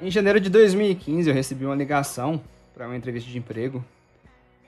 Em 0.00 0.10
janeiro 0.12 0.38
de 0.38 0.48
2015, 0.48 1.28
eu 1.28 1.34
recebi 1.34 1.64
uma 1.64 1.74
ligação 1.74 2.40
para 2.72 2.86
uma 2.86 2.96
entrevista 2.96 3.28
de 3.28 3.36
emprego 3.36 3.84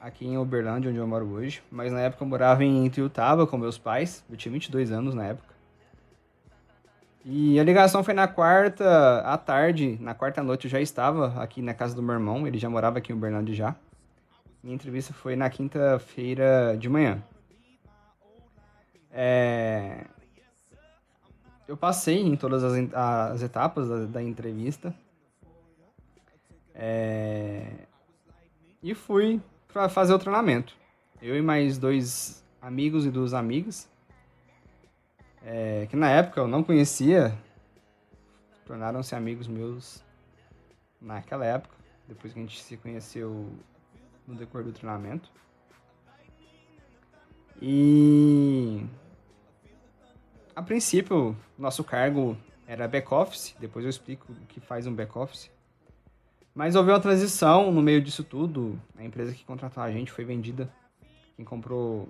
aqui 0.01 0.27
em 0.27 0.39
Uberlândia, 0.39 0.91
onde 0.91 0.99
eu 0.99 1.07
moro 1.07 1.27
hoje. 1.27 1.63
Mas 1.71 1.93
na 1.93 2.01
época 2.01 2.25
eu 2.25 2.29
morava 2.29 2.65
em 2.65 2.87
Ituiutaba 2.87 3.47
com 3.47 3.59
meus 3.59 3.77
pais. 3.77 4.25
Eu 4.31 4.37
tinha 4.37 4.51
22 4.51 4.91
anos 4.91 5.15
na 5.15 5.27
época. 5.27 5.51
E 7.25 7.61
a 7.61 7.65
ligação 7.65 8.03
foi 8.03 8.15
na 8.15 8.27
quarta 8.27 9.21
à 9.21 9.37
tarde. 9.37 9.99
Na 10.01 10.15
quarta 10.15 10.43
noite 10.43 10.65
eu 10.65 10.71
já 10.71 10.81
estava 10.81 11.41
aqui 11.43 11.61
na 11.61 11.75
casa 11.75 11.95
do 11.95 12.03
meu 12.03 12.15
irmão. 12.15 12.47
Ele 12.47 12.59
já 12.59 12.71
morava 12.71 12.99
aqui 12.99 13.13
em 13.13 13.15
Uberlândia 13.15 13.55
já. 13.55 13.77
Minha 14.63 14.75
entrevista 14.75 15.13
foi 15.13 15.37
na 15.37 15.49
quinta-feira 15.51 16.77
de 16.79 16.89
manhã. 16.89 17.23
É... 19.13 20.05
Eu 21.69 21.77
passei 21.77 22.21
em 22.21 22.37
todas 22.37 22.65
as, 22.65 22.75
as 22.95 23.43
etapas 23.43 23.89
da, 23.89 24.07
da 24.07 24.23
entrevista. 24.23 24.95
É... 26.75 27.67
E 28.83 28.95
fui 28.95 29.41
para 29.73 29.89
fazer 29.89 30.13
o 30.13 30.19
treinamento. 30.19 30.77
Eu 31.23 31.37
e 31.37 31.43
mais 31.43 31.79
dois 31.79 32.45
amigos 32.61 33.07
e 33.07 33.11
duas 33.11 33.35
amigas. 33.35 33.89
é, 35.45 35.87
que 35.89 35.97
na 35.97 36.11
época 36.11 36.41
eu 36.41 36.49
não 36.49 36.63
conhecia. 36.63 37.37
Tornaram-se 38.67 39.15
amigos 39.15 39.49
meus 39.49 40.05
naquela 41.01 41.45
época. 41.45 41.75
Depois 42.07 42.33
que 42.33 42.39
a 42.39 42.43
gente 42.43 42.61
se 42.63 42.77
conheceu 42.77 43.49
no 44.27 44.35
decorrer 44.35 44.67
do 44.67 44.73
treinamento. 44.73 45.31
E 47.61 48.85
a 50.55 50.63
princípio, 50.63 51.37
nosso 51.59 51.85
cargo 51.85 52.37
era 52.67 52.89
back-office, 52.89 53.55
depois 53.59 53.85
eu 53.85 53.91
explico 53.91 54.33
o 54.33 54.47
que 54.47 54.61
faz 54.61 54.87
um 54.87 54.95
back-office. 54.95 55.51
Mas 56.61 56.77
houve 56.77 56.91
uma 56.91 57.01
transição 57.01 57.73
no 57.73 57.81
meio 57.81 58.03
disso 58.03 58.23
tudo. 58.23 58.79
A 58.95 59.03
empresa 59.03 59.33
que 59.33 59.43
contratou 59.47 59.83
a 59.83 59.91
gente 59.91 60.13
foi 60.13 60.27
vendida. 60.27 60.71
Quem 61.35 61.43
comprou 61.43 62.07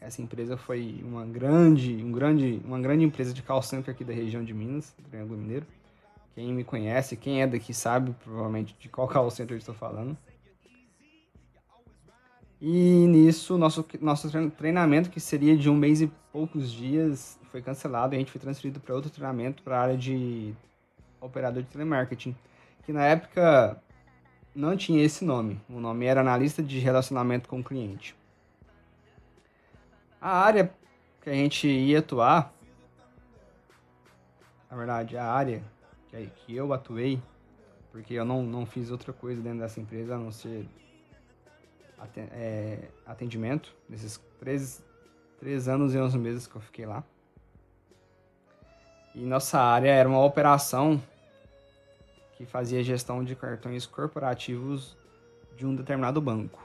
essa 0.00 0.22
empresa 0.22 0.56
foi 0.56 1.02
uma 1.04 1.26
grande, 1.26 2.02
um 2.02 2.10
grande, 2.10 2.62
uma 2.64 2.80
grande 2.80 3.04
empresa 3.04 3.34
de 3.34 3.42
call 3.42 3.60
center 3.60 3.92
aqui 3.92 4.02
da 4.02 4.14
região 4.14 4.42
de 4.42 4.54
Minas, 4.54 4.94
do 4.98 5.10
Triângulo 5.10 5.38
Mineiro. 5.38 5.66
Quem 6.34 6.50
me 6.54 6.64
conhece, 6.64 7.14
quem 7.14 7.42
é 7.42 7.46
daqui 7.46 7.74
sabe 7.74 8.14
provavelmente 8.24 8.74
de 8.80 8.88
qual 8.88 9.06
call 9.06 9.30
center 9.30 9.58
estou 9.58 9.74
falando. 9.74 10.16
E 12.62 13.06
nisso, 13.06 13.58
nosso, 13.58 13.84
nosso 14.00 14.30
trein- 14.30 14.48
treinamento, 14.48 15.10
que 15.10 15.20
seria 15.20 15.54
de 15.54 15.68
um 15.68 15.76
mês 15.76 16.00
e 16.00 16.10
poucos 16.32 16.72
dias, 16.72 17.38
foi 17.50 17.60
cancelado 17.60 18.14
e 18.14 18.16
a 18.16 18.18
gente 18.18 18.32
foi 18.32 18.40
transferido 18.40 18.80
para 18.80 18.94
outro 18.94 19.10
treinamento 19.10 19.62
para 19.62 19.76
a 19.76 19.82
área 19.82 19.96
de 19.98 20.54
operador 21.20 21.62
de 21.62 21.68
telemarketing, 21.68 22.34
que 22.84 22.92
na 22.92 23.04
época 23.04 23.82
não 24.54 24.76
tinha 24.76 25.02
esse 25.02 25.24
nome. 25.24 25.60
O 25.68 25.80
nome 25.80 26.06
era 26.06 26.20
analista 26.20 26.62
de 26.62 26.78
relacionamento 26.78 27.48
com 27.48 27.60
o 27.60 27.64
cliente. 27.64 28.16
A 30.20 30.38
área 30.38 30.72
que 31.20 31.30
a 31.30 31.34
gente 31.34 31.66
ia 31.66 31.98
atuar, 31.98 32.52
na 34.70 34.76
verdade, 34.76 35.16
a 35.16 35.24
área 35.24 35.62
que, 36.46 36.54
eu 36.54 36.72
atuei, 36.72 37.20
porque 37.90 38.14
eu 38.14 38.24
não, 38.24 38.42
não 38.42 38.64
fiz 38.64 38.90
outra 38.90 39.12
coisa 39.12 39.42
dentro 39.42 39.58
dessa 39.58 39.80
empresa 39.80 40.14
a 40.14 40.18
não 40.18 40.30
ser 40.30 40.68
é, 42.32 42.88
atendimento, 43.06 43.74
nesses 43.88 44.20
três, 44.38 44.84
três 45.40 45.68
anos 45.68 45.94
e 45.94 45.98
onze 45.98 46.18
meses 46.18 46.46
que 46.46 46.54
eu 46.54 46.60
fiquei 46.60 46.86
lá. 46.86 47.02
E 49.14 49.20
nossa 49.20 49.60
área 49.60 49.90
era 49.90 50.08
uma 50.08 50.24
operação 50.24 51.02
que 52.36 52.44
fazia 52.44 52.82
gestão 52.82 53.22
de 53.22 53.34
cartões 53.34 53.86
corporativos 53.86 54.96
de 55.56 55.66
um 55.66 55.74
determinado 55.74 56.20
banco. 56.20 56.62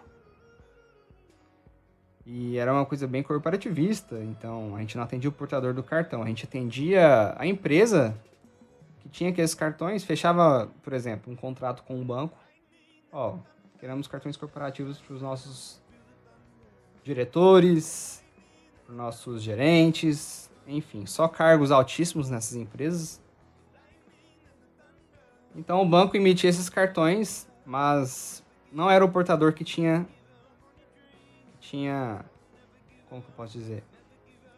E 2.25 2.57
era 2.57 2.71
uma 2.71 2.85
coisa 2.85 3.07
bem 3.07 3.23
corporativista, 3.23 4.15
então 4.23 4.75
a 4.75 4.79
gente 4.81 4.95
não 4.95 5.03
atendia 5.03 5.29
o 5.29 5.33
portador 5.33 5.73
do 5.73 5.81
cartão, 5.81 6.21
a 6.21 6.27
gente 6.27 6.45
atendia 6.45 7.33
a 7.35 7.45
empresa 7.45 8.15
que 8.99 9.09
tinha 9.09 9.29
aqueles 9.31 9.55
cartões, 9.55 10.03
fechava, 10.03 10.69
por 10.83 10.93
exemplo, 10.93 11.31
um 11.31 11.35
contrato 11.35 11.83
com 11.83 11.95
um 11.95 12.05
banco. 12.05 12.37
Ó, 13.11 13.37
queremos 13.79 14.07
cartões 14.07 14.37
corporativos 14.37 14.99
para 14.99 15.15
os 15.15 15.21
nossos 15.21 15.81
diretores, 17.03 18.23
nossos 18.87 19.41
gerentes, 19.41 20.51
enfim, 20.67 21.05
só 21.05 21.27
cargos 21.27 21.71
altíssimos 21.71 22.29
nessas 22.29 22.55
empresas. 22.55 23.19
Então 25.55 25.81
o 25.81 25.85
banco 25.85 26.15
emitia 26.15 26.49
esses 26.49 26.69
cartões, 26.69 27.47
mas 27.65 28.43
não 28.71 28.89
era 28.89 29.03
o 29.03 29.09
portador 29.09 29.53
que 29.53 29.63
tinha 29.63 30.07
que 31.59 31.69
tinha 31.69 32.23
como 33.09 33.21
que 33.21 33.27
eu 33.27 33.33
posso 33.35 33.57
dizer, 33.57 33.83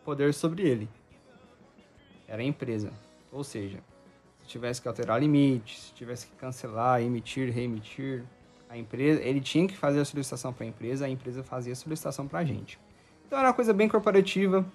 poder 0.03 0.33
sobre 0.33 0.63
ele. 0.63 0.89
Era 2.27 2.41
a 2.41 2.45
empresa. 2.45 2.91
Ou 3.31 3.43
seja, 3.43 3.79
se 4.39 4.47
tivesse 4.47 4.81
que 4.81 4.87
alterar 4.87 5.19
limite, 5.19 5.79
se 5.79 5.93
tivesse 5.93 6.27
que 6.27 6.35
cancelar, 6.35 7.01
emitir, 7.01 7.51
reemitir, 7.51 8.25
a 8.69 8.77
empresa, 8.77 9.21
ele 9.21 9.41
tinha 9.41 9.67
que 9.67 9.75
fazer 9.75 9.99
a 9.99 10.05
solicitação 10.05 10.53
para 10.53 10.65
a 10.65 10.67
empresa, 10.67 11.05
a 11.05 11.09
empresa 11.09 11.43
fazia 11.43 11.73
a 11.73 11.75
solicitação 11.75 12.25
para 12.25 12.39
a 12.39 12.45
gente. 12.45 12.79
Então 13.25 13.37
era 13.37 13.49
uma 13.49 13.53
coisa 13.53 13.73
bem 13.73 13.89
corporativa, 13.89 14.65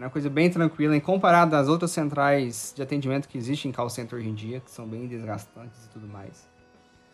era 0.00 0.06
uma 0.06 0.10
coisa 0.10 0.30
bem 0.30 0.50
tranquila, 0.50 0.96
em 0.96 1.00
comparado 1.00 1.54
às 1.54 1.68
outras 1.68 1.90
centrais 1.90 2.72
de 2.74 2.82
atendimento 2.82 3.28
que 3.28 3.36
existem 3.36 3.68
em 3.70 3.72
call 3.74 3.90
center 3.90 4.18
hoje 4.18 4.30
em 4.30 4.34
dia, 4.34 4.58
que 4.60 4.70
são 4.70 4.88
bem 4.88 5.06
desgastantes 5.06 5.84
e 5.84 5.88
tudo 5.90 6.08
mais. 6.08 6.48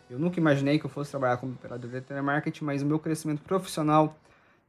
Eu 0.09 0.17
nunca 0.17 0.39
imaginei 0.39 0.79
que 0.79 0.85
eu 0.85 0.89
fosse 0.89 1.11
trabalhar 1.11 1.35
como 1.35 1.51
operador 1.51 1.91
de 1.91 1.99
telemarketing, 1.99 2.63
mas 2.63 2.81
o 2.81 2.85
meu 2.85 2.97
crescimento 2.97 3.41
profissional 3.41 4.15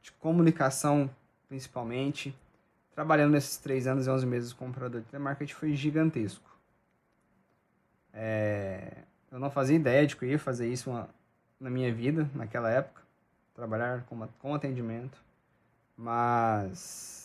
de 0.01 0.11
comunicação, 0.11 1.09
principalmente, 1.47 2.35
trabalhando 2.93 3.31
nesses 3.31 3.55
três 3.55 3.87
anos 3.87 4.05
e 4.05 4.09
11 4.09 4.25
meses 4.25 4.51
como 4.51 4.71
operador 4.71 4.99
de 4.99 5.07
telemarketing, 5.07 5.53
foi 5.53 5.73
gigantesco. 5.73 6.49
É, 8.13 8.97
Eu 9.31 9.39
não 9.39 9.49
fazia 9.51 9.75
ideia 9.77 10.05
de 10.07 10.17
que 10.17 10.25
eu 10.25 10.29
ia 10.29 10.39
fazer 10.39 10.67
isso 10.67 10.89
uma- 10.89 11.07
na 11.57 11.69
minha 11.69 11.93
vida, 11.93 12.27
naquela 12.35 12.69
época, 12.69 13.01
trabalhar 13.55 14.03
com, 14.09 14.27
com 14.39 14.55
atendimento, 14.55 15.17
mas 15.95 17.18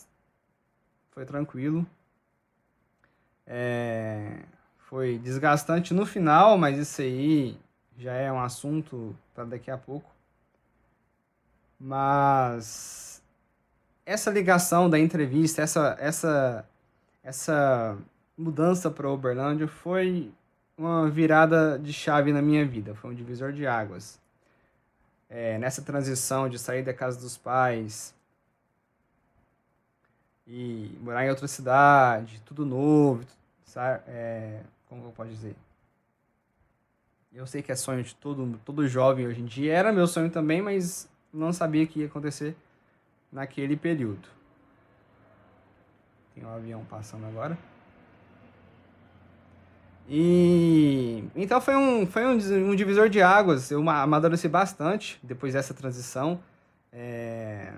foi 1.15 1.25
tranquilo. 1.25 1.87
É, 3.47 4.41
Foi 4.79 5.19
desgastante 5.19 5.95
no 5.95 6.05
final, 6.05 6.59
mas 6.59 6.79
isso 6.79 7.01
aí 7.01 7.57
já 7.97 8.13
é 8.13 8.31
um 8.33 8.41
assunto 8.41 9.17
para 9.35 9.45
daqui 9.45 9.71
a 9.71 9.79
pouco. 9.79 10.11
Mas 11.79 13.23
essa 14.05 14.31
ligação 14.31 14.89
da 14.91 14.99
entrevista, 14.99 15.63
essa 15.63 15.97
essa 16.01 16.69
essa 17.23 17.97
mudança 18.37 18.91
para 18.91 19.11
Uberlândia 19.11 19.69
foi 19.69 20.33
uma 20.77 21.09
virada 21.09 21.79
de 21.79 21.93
chave 21.93 22.33
na 22.33 22.43
minha 22.43 22.67
vida, 22.67 22.95
foi 22.95 23.11
um 23.11 23.15
divisor 23.15 23.53
de 23.53 23.67
águas. 23.67 24.21
É, 25.29 25.59
nessa 25.59 25.83
transição 25.83 26.49
de 26.49 26.59
sair 26.59 26.83
da 26.83 26.93
casa 26.95 27.19
dos 27.21 27.37
pais 27.37 28.15
e 30.47 30.99
morar 31.01 31.25
em 31.25 31.31
outra 31.31 31.49
cidade, 31.49 32.41
tudo 32.45 32.67
novo, 32.67 33.25
sabe? 33.65 34.03
É, 34.09 34.61
como 34.89 35.05
eu 35.05 35.11
posso 35.11 35.31
dizer? 35.31 35.57
Eu 37.33 37.47
sei 37.47 37.63
que 37.63 37.73
é 37.73 37.77
sonho 37.77 38.03
de 38.03 38.15
todo, 38.15 38.61
todo 38.65 38.87
jovem 38.87 39.27
hoje 39.27 39.41
em 39.41 39.47
dia. 39.47 39.73
Era 39.73 39.93
meu 39.93 40.07
sonho 40.07 40.31
também, 40.31 40.63
mas 40.63 41.09
não 41.33 41.53
sabia 41.53 41.87
que 41.87 42.01
ia 42.01 42.07
acontecer 42.07 42.57
naquele 43.33 43.77
período. 43.77 44.29
Tem 46.35 46.45
um 46.45 46.55
avião 46.55 46.85
passando 46.85 47.27
agora. 47.27 47.59
E 50.09 51.25
então 51.35 51.61
foi 51.61 51.75
um, 51.75 52.07
foi 52.07 52.25
um, 52.27 52.71
um 52.71 52.77
divisor 52.77 53.09
de 53.09 53.23
águas. 53.23 53.71
Eu 53.71 53.83
ma- 53.83 54.03
amadureci 54.03 54.49
bastante 54.49 55.19
depois 55.23 55.55
dessa 55.55 55.73
transição 55.73 56.41
é, 56.93 57.73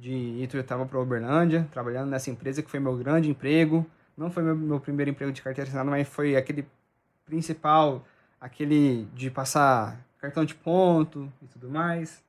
de 0.00 0.42
Ituiutaba 0.42 0.86
para 0.86 0.98
Uberlândia, 0.98 1.68
trabalhando 1.70 2.08
nessa 2.08 2.30
empresa 2.30 2.62
que 2.62 2.70
foi 2.70 2.80
meu 2.80 2.96
grande 2.96 3.28
emprego. 3.28 3.86
Não 4.16 4.30
foi 4.30 4.42
meu, 4.42 4.56
meu 4.56 4.80
primeiro 4.80 5.10
emprego 5.10 5.30
de 5.30 5.42
carteira 5.42 5.68
assinada, 5.68 5.90
mas 5.90 6.08
foi 6.08 6.36
aquele 6.36 6.66
principal, 7.26 8.04
aquele 8.40 9.06
de 9.14 9.30
passar 9.30 10.00
cartão 10.18 10.44
de 10.44 10.54
ponto 10.54 11.30
e 11.42 11.46
tudo 11.46 11.68
mais. 11.68 12.22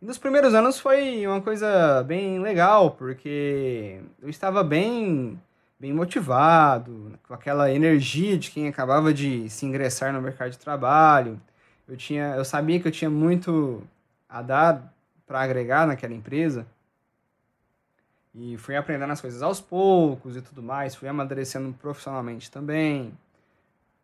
E 0.00 0.04
nos 0.04 0.18
primeiros 0.18 0.54
anos 0.54 0.78
foi 0.78 1.26
uma 1.26 1.40
coisa 1.40 2.02
bem 2.02 2.38
legal, 2.38 2.92
porque 2.92 4.00
eu 4.20 4.28
estava 4.28 4.62
bem 4.62 5.40
bem 5.78 5.94
motivado, 5.94 7.18
com 7.26 7.32
aquela 7.32 7.72
energia 7.72 8.36
de 8.36 8.50
quem 8.50 8.68
acabava 8.68 9.14
de 9.14 9.48
se 9.48 9.64
ingressar 9.64 10.12
no 10.12 10.20
mercado 10.20 10.50
de 10.50 10.58
trabalho. 10.58 11.40
Eu 11.88 11.96
tinha, 11.96 12.34
eu 12.36 12.44
sabia 12.44 12.78
que 12.78 12.86
eu 12.86 12.92
tinha 12.92 13.08
muito 13.08 13.82
a 14.28 14.42
dar 14.42 14.92
para 15.30 15.42
agregar 15.42 15.86
naquela 15.86 16.12
empresa. 16.12 16.66
E 18.34 18.56
fui 18.56 18.74
aprendendo 18.74 19.12
as 19.12 19.20
coisas 19.20 19.40
aos 19.42 19.60
poucos 19.60 20.36
e 20.36 20.42
tudo 20.42 20.60
mais, 20.60 20.96
fui 20.96 21.06
amadurecendo 21.06 21.72
profissionalmente 21.74 22.50
também, 22.50 23.16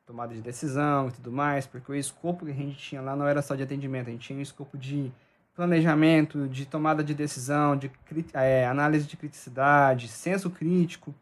tomada 0.06 0.32
de 0.32 0.40
decisão 0.40 1.08
e 1.08 1.10
tudo 1.10 1.32
mais, 1.32 1.66
porque 1.66 1.90
o 1.90 1.96
escopo 1.96 2.46
que 2.46 2.52
a 2.52 2.54
gente 2.54 2.78
tinha 2.78 3.02
lá 3.02 3.16
não 3.16 3.26
era 3.26 3.42
só 3.42 3.56
de 3.56 3.64
atendimento, 3.64 4.06
a 4.06 4.12
gente 4.12 4.24
tinha 4.24 4.38
um 4.38 4.42
escopo 4.42 4.78
de 4.78 5.10
planejamento, 5.52 6.46
de 6.46 6.64
tomada 6.64 7.02
de 7.02 7.12
decisão, 7.12 7.76
de 7.76 7.90
é, 8.32 8.64
análise 8.64 9.04
de 9.04 9.16
criticidade, 9.16 10.06
senso 10.06 10.48
crítico. 10.48 11.12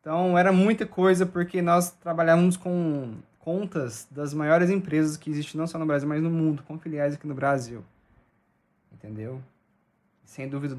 Então 0.00 0.38
era 0.38 0.52
muita 0.52 0.86
coisa 0.86 1.26
porque 1.26 1.60
nós 1.60 1.90
trabalhávamos 1.90 2.56
com 2.56 3.12
contas 3.38 4.08
das 4.10 4.32
maiores 4.32 4.70
empresas 4.70 5.18
que 5.18 5.28
existem 5.28 5.58
não 5.58 5.66
só 5.66 5.78
no 5.78 5.84
Brasil, 5.84 6.08
mas 6.08 6.22
no 6.22 6.30
mundo, 6.30 6.62
com 6.62 6.78
filiais 6.78 7.12
aqui 7.12 7.26
no 7.26 7.34
Brasil. 7.34 7.84
Entendeu? 9.00 9.42
Sem 10.26 10.46
dúvida, 10.46 10.76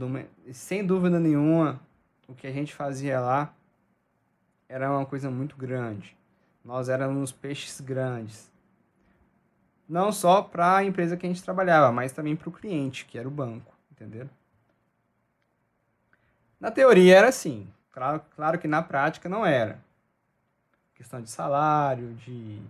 sem 0.54 0.86
dúvida 0.86 1.20
nenhuma, 1.20 1.82
o 2.28 2.36
que 2.36 2.46
a 2.46 2.52
gente 2.52 2.72
fazia 2.74 3.20
lá 3.20 3.52
era 4.70 4.92
uma 4.92 5.06
coisa 5.08 5.32
muito 5.32 5.58
grande. 5.58 6.16
Nós 6.64 6.88
éramos 6.88 7.32
peixes 7.32 7.82
grandes. 7.82 8.52
Não 9.90 10.12
só 10.12 10.44
para 10.44 10.78
a 10.78 10.84
empresa 10.84 11.18
que 11.18 11.26
a 11.26 11.30
gente 11.30 11.44
trabalhava, 11.44 11.92
mas 11.92 12.14
também 12.14 12.36
para 12.36 12.48
o 12.48 12.52
cliente, 12.52 13.06
que 13.06 13.18
era 13.18 13.28
o 13.28 13.32
banco, 13.32 13.74
entendeu? 13.92 14.30
Na 16.60 16.70
teoria 16.70 17.18
era 17.18 17.30
assim. 17.30 17.68
Claro, 17.92 18.22
claro 18.36 18.60
que 18.60 18.68
na 18.68 18.84
prática 18.84 19.28
não 19.28 19.44
era. 19.44 19.84
Questão 20.94 21.20
de 21.20 21.30
salário, 21.30 22.14
de. 22.14 22.62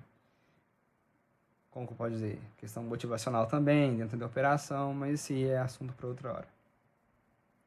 Como 1.72 1.88
que 1.88 1.94
eu 1.94 1.98
posso 1.98 2.12
dizer? 2.12 2.38
Questão 2.58 2.84
motivacional 2.84 3.48
também, 3.48 3.96
dentro 3.96 4.18
da 4.18 4.26
operação, 4.26 4.94
mas 4.94 5.14
esse 5.14 5.48
é 5.48 5.58
assunto 5.58 5.94
para 5.94 6.08
outra 6.08 6.34
hora. 6.34 6.48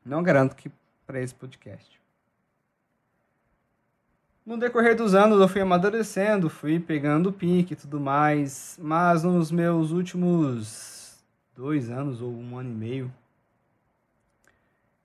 Não 0.04 0.22
garanto 0.22 0.54
que 0.54 0.70
para 1.06 1.20
esse 1.20 1.34
podcast. 1.34 2.00
No 4.44 4.58
decorrer 4.58 4.94
dos 4.94 5.14
anos 5.14 5.40
eu 5.40 5.48
fui 5.48 5.62
amadurecendo, 5.62 6.50
fui 6.50 6.78
pegando 6.78 7.32
pique 7.32 7.72
e 7.72 7.76
tudo 7.76 7.98
mais, 7.98 8.78
mas 8.80 9.24
nos 9.24 9.50
meus 9.50 9.90
últimos 9.90 11.24
dois 11.56 11.88
anos 11.88 12.20
ou 12.20 12.30
um 12.30 12.58
ano 12.58 12.70
e 12.70 12.74
meio, 12.74 13.12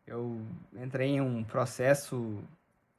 eu 0.06 0.42
entrei 0.76 1.12
em 1.12 1.22
um 1.22 1.42
processo, 1.42 2.38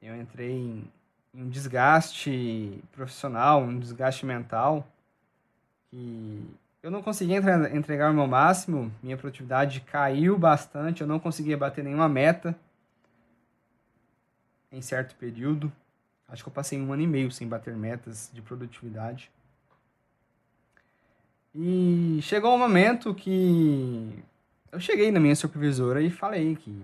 eu 0.01 0.19
entrei 0.19 0.51
em 0.51 0.91
um 1.35 1.47
desgaste 1.47 2.81
profissional, 2.91 3.61
um 3.61 3.77
desgaste 3.77 4.25
mental, 4.25 4.87
que 5.91 6.47
eu 6.81 6.89
não 6.89 7.03
conseguia 7.03 7.37
entregar 7.75 8.09
o 8.09 8.13
meu 8.13 8.25
máximo, 8.25 8.91
minha 9.03 9.17
produtividade 9.17 9.81
caiu 9.81 10.37
bastante, 10.37 11.01
eu 11.01 11.07
não 11.07 11.19
conseguia 11.19 11.57
bater 11.57 11.83
nenhuma 11.83 12.09
meta 12.09 12.55
em 14.71 14.81
certo 14.81 15.15
período. 15.15 15.71
Acho 16.27 16.43
que 16.43 16.49
eu 16.49 16.53
passei 16.53 16.79
um 16.81 16.93
ano 16.93 17.03
e 17.03 17.07
meio 17.07 17.29
sem 17.29 17.47
bater 17.47 17.75
metas 17.75 18.31
de 18.33 18.41
produtividade. 18.41 19.29
E 21.53 22.19
chegou 22.23 22.55
um 22.55 22.57
momento 22.57 23.13
que 23.13 24.23
eu 24.71 24.79
cheguei 24.79 25.11
na 25.11 25.19
minha 25.19 25.35
supervisora 25.35 26.01
e 26.01 26.09
falei 26.09 26.55
que 26.55 26.81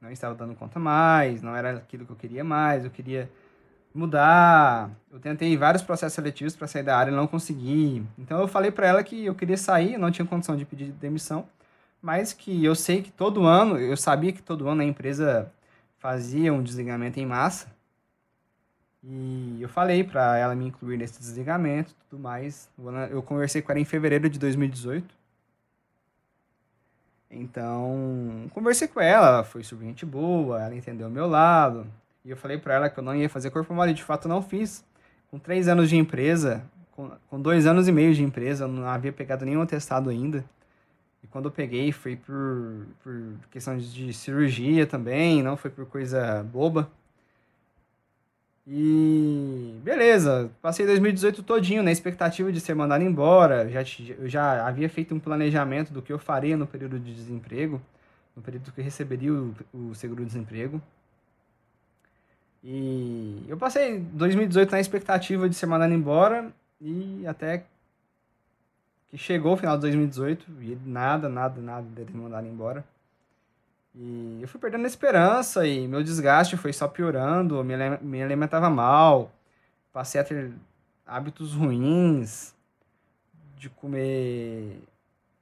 não 0.00 0.10
estava 0.10 0.36
dando 0.36 0.54
conta 0.54 0.78
mais, 0.78 1.42
não 1.42 1.56
era 1.56 1.78
aquilo 1.78 2.06
que 2.06 2.12
eu 2.12 2.16
queria 2.16 2.44
mais, 2.44 2.84
eu 2.84 2.90
queria 2.90 3.28
mudar. 3.94 4.90
Eu 5.10 5.18
tentei 5.20 5.56
vários 5.56 5.82
processos 5.82 6.14
seletivos 6.14 6.56
para 6.56 6.66
sair 6.66 6.82
da 6.82 6.96
área 6.96 7.10
e 7.10 7.14
não 7.14 7.26
consegui. 7.26 8.04
Então 8.18 8.40
eu 8.40 8.48
falei 8.48 8.70
para 8.70 8.86
ela 8.86 9.02
que 9.02 9.24
eu 9.26 9.34
queria 9.34 9.56
sair, 9.56 9.98
não 9.98 10.10
tinha 10.10 10.26
condição 10.26 10.56
de 10.56 10.64
pedir 10.64 10.92
demissão, 10.92 11.46
mas 12.00 12.32
que 12.32 12.64
eu 12.64 12.74
sei 12.74 13.02
que 13.02 13.10
todo 13.12 13.44
ano, 13.44 13.78
eu 13.78 13.96
sabia 13.96 14.32
que 14.32 14.42
todo 14.42 14.68
ano 14.68 14.82
a 14.82 14.84
empresa 14.84 15.52
fazia 15.98 16.52
um 16.52 16.62
desligamento 16.62 17.20
em 17.20 17.26
massa. 17.26 17.68
E 19.04 19.58
eu 19.60 19.68
falei 19.68 20.04
para 20.04 20.38
ela 20.38 20.54
me 20.54 20.66
incluir 20.66 20.96
nesse 20.96 21.18
desligamento, 21.18 21.94
tudo 22.08 22.22
mais. 22.22 22.70
Eu 23.10 23.22
conversei 23.22 23.60
com 23.60 23.72
ela 23.72 23.80
em 23.80 23.84
fevereiro 23.84 24.28
de 24.28 24.38
2018. 24.38 25.22
Então, 27.30 28.48
conversei 28.52 28.86
com 28.86 29.00
ela, 29.00 29.42
foi 29.42 29.64
super 29.64 29.84
gente 29.86 30.04
boa, 30.04 30.62
ela 30.62 30.74
entendeu 30.74 31.08
o 31.08 31.10
meu 31.10 31.26
lado. 31.26 31.86
E 32.24 32.30
eu 32.30 32.36
falei 32.36 32.58
para 32.58 32.74
ela 32.74 32.90
que 32.90 32.98
eu 32.98 33.02
não 33.02 33.14
ia 33.14 33.28
fazer 33.28 33.50
corpo 33.50 33.74
mole, 33.74 33.92
de 33.92 34.02
fato 34.02 34.28
não 34.28 34.42
fiz. 34.42 34.84
Com 35.30 35.38
três 35.38 35.66
anos 35.66 35.88
de 35.88 35.96
empresa, 35.96 36.62
com, 36.92 37.10
com 37.28 37.40
dois 37.40 37.66
anos 37.66 37.88
e 37.88 37.92
meio 37.92 38.14
de 38.14 38.22
empresa, 38.22 38.64
eu 38.64 38.68
não 38.68 38.86
havia 38.86 39.12
pegado 39.12 39.44
nenhum 39.44 39.62
atestado 39.62 40.10
ainda. 40.10 40.44
E 41.22 41.26
quando 41.26 41.46
eu 41.46 41.50
peguei, 41.50 41.92
foi 41.92 42.16
por, 42.16 42.86
por 43.02 43.14
questão 43.50 43.76
de 43.76 44.12
cirurgia 44.12 44.86
também, 44.86 45.42
não 45.42 45.56
foi 45.56 45.70
por 45.70 45.86
coisa 45.86 46.42
boba. 46.44 46.90
E 48.66 49.80
beleza, 49.82 50.48
passei 50.60 50.86
2018 50.86 51.42
todinho 51.42 51.82
na 51.82 51.90
expectativa 51.90 52.52
de 52.52 52.60
ser 52.60 52.74
mandado 52.74 53.02
embora. 53.02 53.68
Já, 53.68 53.82
eu 54.16 54.28
já 54.28 54.66
havia 54.66 54.88
feito 54.88 55.14
um 55.14 55.18
planejamento 55.18 55.92
do 55.92 56.00
que 56.00 56.12
eu 56.12 56.18
faria 56.18 56.56
no 56.56 56.66
período 56.66 56.98
de 57.00 57.12
desemprego, 57.12 57.82
no 58.36 58.42
período 58.42 58.70
que 58.70 58.80
receberia 58.80 59.32
o, 59.32 59.54
o 59.74 59.94
seguro-desemprego. 59.94 60.80
E 62.62 63.44
eu 63.48 63.56
passei 63.56 63.98
2018 63.98 64.70
na 64.70 64.80
expectativa 64.80 65.48
de 65.48 65.54
ser 65.54 65.66
mandado 65.66 65.92
embora 65.92 66.52
e 66.80 67.26
até 67.26 67.64
que 69.10 69.18
chegou 69.18 69.54
o 69.54 69.56
final 69.56 69.76
de 69.76 69.82
2018 69.82 70.46
e 70.60 70.78
nada, 70.86 71.28
nada, 71.28 71.60
nada 71.60 71.82
dele 71.82 72.12
me 72.12 72.22
mandar 72.22 72.44
embora. 72.44 72.84
E 73.94 74.38
eu 74.40 74.48
fui 74.48 74.60
perdendo 74.60 74.84
a 74.84 74.88
esperança 74.88 75.66
e 75.66 75.86
meu 75.86 76.02
desgaste 76.02 76.56
foi 76.56 76.72
só 76.72 76.88
piorando, 76.88 77.62
me, 77.62 77.74
me 78.00 78.22
alimentava 78.22 78.70
mal, 78.70 79.30
passei 79.92 80.20
a 80.20 80.24
ter 80.24 80.52
hábitos 81.06 81.52
ruins 81.52 82.54
de 83.56 83.68
comer 83.68 84.82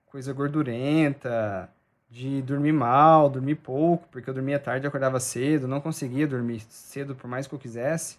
coisa 0.07 0.33
gordurenta, 0.33 1.71
de 2.11 2.43
dormir 2.43 2.73
mal, 2.73 3.31
dormir 3.31 3.55
pouco, 3.55 4.09
porque 4.11 4.29
eu 4.29 4.35
dormia 4.35 4.59
tarde 4.59 4.85
e 4.85 4.89
acordava 4.89 5.21
cedo, 5.21 5.69
não 5.69 5.81
conseguia 5.81 6.27
dormir 6.27 6.61
cedo 6.69 7.15
por 7.15 7.29
mais 7.29 7.47
que 7.47 7.55
eu 7.55 7.59
quisesse. 7.59 8.19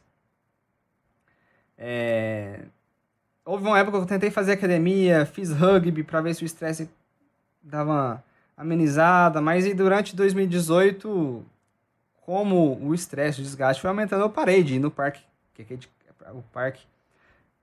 É... 1.78 2.62
Houve 3.44 3.66
uma 3.66 3.78
época 3.78 3.98
que 3.98 4.04
eu 4.04 4.08
tentei 4.08 4.32
fazer 4.32 4.54
academia, 4.54 5.26
fiz 5.26 5.52
rugby 5.52 6.04
para 6.04 6.22
ver 6.22 6.34
se 6.34 6.44
o 6.44 6.46
estresse 6.46 6.90
dava 7.62 8.24
amenizada, 8.56 9.42
mas 9.42 9.66
e 9.66 9.74
durante 9.74 10.16
2018, 10.16 11.44
como 12.22 12.78
o 12.82 12.94
estresse, 12.94 13.42
o 13.42 13.44
desgaste 13.44 13.82
foi 13.82 13.90
aumentando, 13.90 14.22
eu 14.22 14.30
parei 14.30 14.64
de 14.64 14.76
ir 14.76 14.80
no 14.80 14.92
parque, 14.92 15.22
que 15.54 15.64
é 15.64 16.32
o 16.32 16.44
parque 16.54 16.86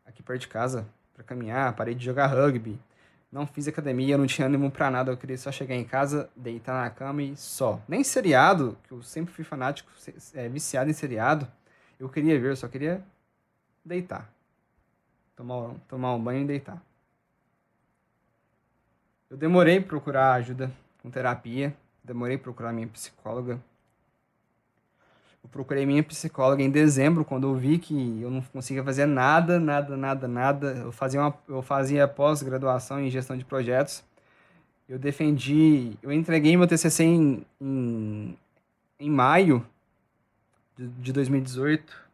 aqui 0.04 0.22
perto 0.22 0.40
de 0.42 0.48
casa, 0.48 0.86
para 1.14 1.24
caminhar, 1.24 1.72
parei 1.74 1.94
de 1.94 2.04
jogar 2.04 2.26
rugby, 2.26 2.78
não 3.30 3.46
fiz 3.46 3.68
academia, 3.68 4.16
não 4.16 4.26
tinha 4.26 4.46
ânimo 4.46 4.70
para 4.70 4.90
nada, 4.90 5.12
eu 5.12 5.16
queria 5.16 5.36
só 5.36 5.52
chegar 5.52 5.74
em 5.74 5.84
casa, 5.84 6.30
deitar 6.34 6.82
na 6.82 6.90
cama 6.90 7.22
e 7.22 7.36
só. 7.36 7.80
Nem 7.86 8.02
seriado, 8.02 8.76
que 8.84 8.92
eu 8.92 9.02
sempre 9.02 9.32
fui 9.34 9.44
fanático, 9.44 9.90
é, 10.34 10.48
viciado 10.48 10.88
em 10.90 10.94
seriado, 10.94 11.46
eu 11.98 12.08
queria 12.08 12.40
ver, 12.40 12.50
eu 12.50 12.56
só 12.56 12.68
queria 12.68 13.02
deitar. 13.84 14.30
Tomar, 15.36 15.74
tomar 15.88 16.14
um 16.14 16.22
banho 16.22 16.42
e 16.42 16.46
deitar. 16.46 16.82
Eu 19.30 19.36
demorei 19.36 19.78
procurar 19.78 20.32
ajuda 20.34 20.72
com 21.02 21.10
terapia. 21.10 21.76
Demorei 22.02 22.38
procurar 22.38 22.72
minha 22.72 22.88
psicóloga. 22.88 23.60
Eu 25.42 25.48
procurei 25.48 25.86
minha 25.86 26.02
psicóloga 26.02 26.62
em 26.62 26.70
dezembro, 26.70 27.24
quando 27.24 27.46
eu 27.46 27.54
vi 27.54 27.78
que 27.78 28.20
eu 28.20 28.30
não 28.30 28.42
conseguia 28.42 28.82
fazer 28.82 29.06
nada, 29.06 29.58
nada, 29.60 29.96
nada, 29.96 30.28
nada. 30.28 30.66
Eu 30.84 30.92
fazia, 30.92 31.20
uma, 31.20 31.34
eu 31.48 31.62
fazia 31.62 32.08
pós-graduação 32.08 33.00
em 33.00 33.10
gestão 33.10 33.36
de 33.36 33.44
projetos. 33.44 34.02
Eu 34.88 34.98
defendi, 34.98 35.92
eu 36.02 36.10
entreguei 36.10 36.56
meu 36.56 36.66
TCC 36.66 37.04
em, 37.04 37.46
em, 37.60 38.36
em 38.98 39.10
maio 39.10 39.64
de, 40.76 40.88
de 40.88 41.12
2018. 41.12 42.08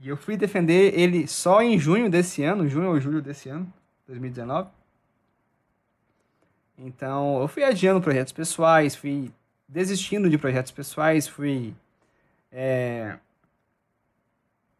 E 0.00 0.08
eu 0.08 0.16
fui 0.16 0.36
defender 0.36 0.98
ele 0.98 1.26
só 1.26 1.62
em 1.62 1.78
junho 1.78 2.08
desse 2.08 2.42
ano, 2.42 2.68
junho 2.68 2.88
ou 2.88 3.00
julho 3.00 3.20
desse 3.20 3.48
ano, 3.48 3.70
2019. 4.06 4.68
Então, 6.78 7.40
eu 7.40 7.48
fui 7.48 7.62
adiando 7.62 8.00
projetos 8.00 8.32
pessoais, 8.32 8.96
fui 8.96 9.30
desistindo 9.68 10.30
de 10.30 10.38
projetos 10.38 10.72
pessoais, 10.72 11.28
fui 11.28 11.74
é, 12.50 13.16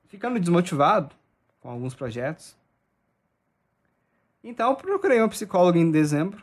ficando 0.09 0.41
desmotivado 0.41 1.15
com 1.61 1.71
alguns 1.71 1.95
projetos. 1.95 2.57
Então, 4.43 4.75
procurei 4.75 5.19
uma 5.19 5.29
psicóloga 5.29 5.79
em 5.79 5.91
dezembro 5.91 6.43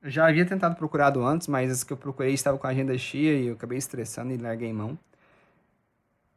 Eu 0.00 0.10
já 0.10 0.28
havia 0.28 0.46
tentado 0.46 0.76
procurado 0.76 1.24
antes, 1.24 1.48
mas 1.48 1.70
as 1.70 1.84
que 1.84 1.92
eu 1.92 1.96
procurei 1.96 2.32
estavam 2.32 2.58
com 2.58 2.66
a 2.66 2.70
agenda 2.70 2.96
cheia 2.96 3.38
e 3.38 3.46
eu 3.48 3.54
acabei 3.54 3.78
estressando 3.78 4.32
e 4.32 4.36
larguei 4.36 4.72
mão. 4.72 4.98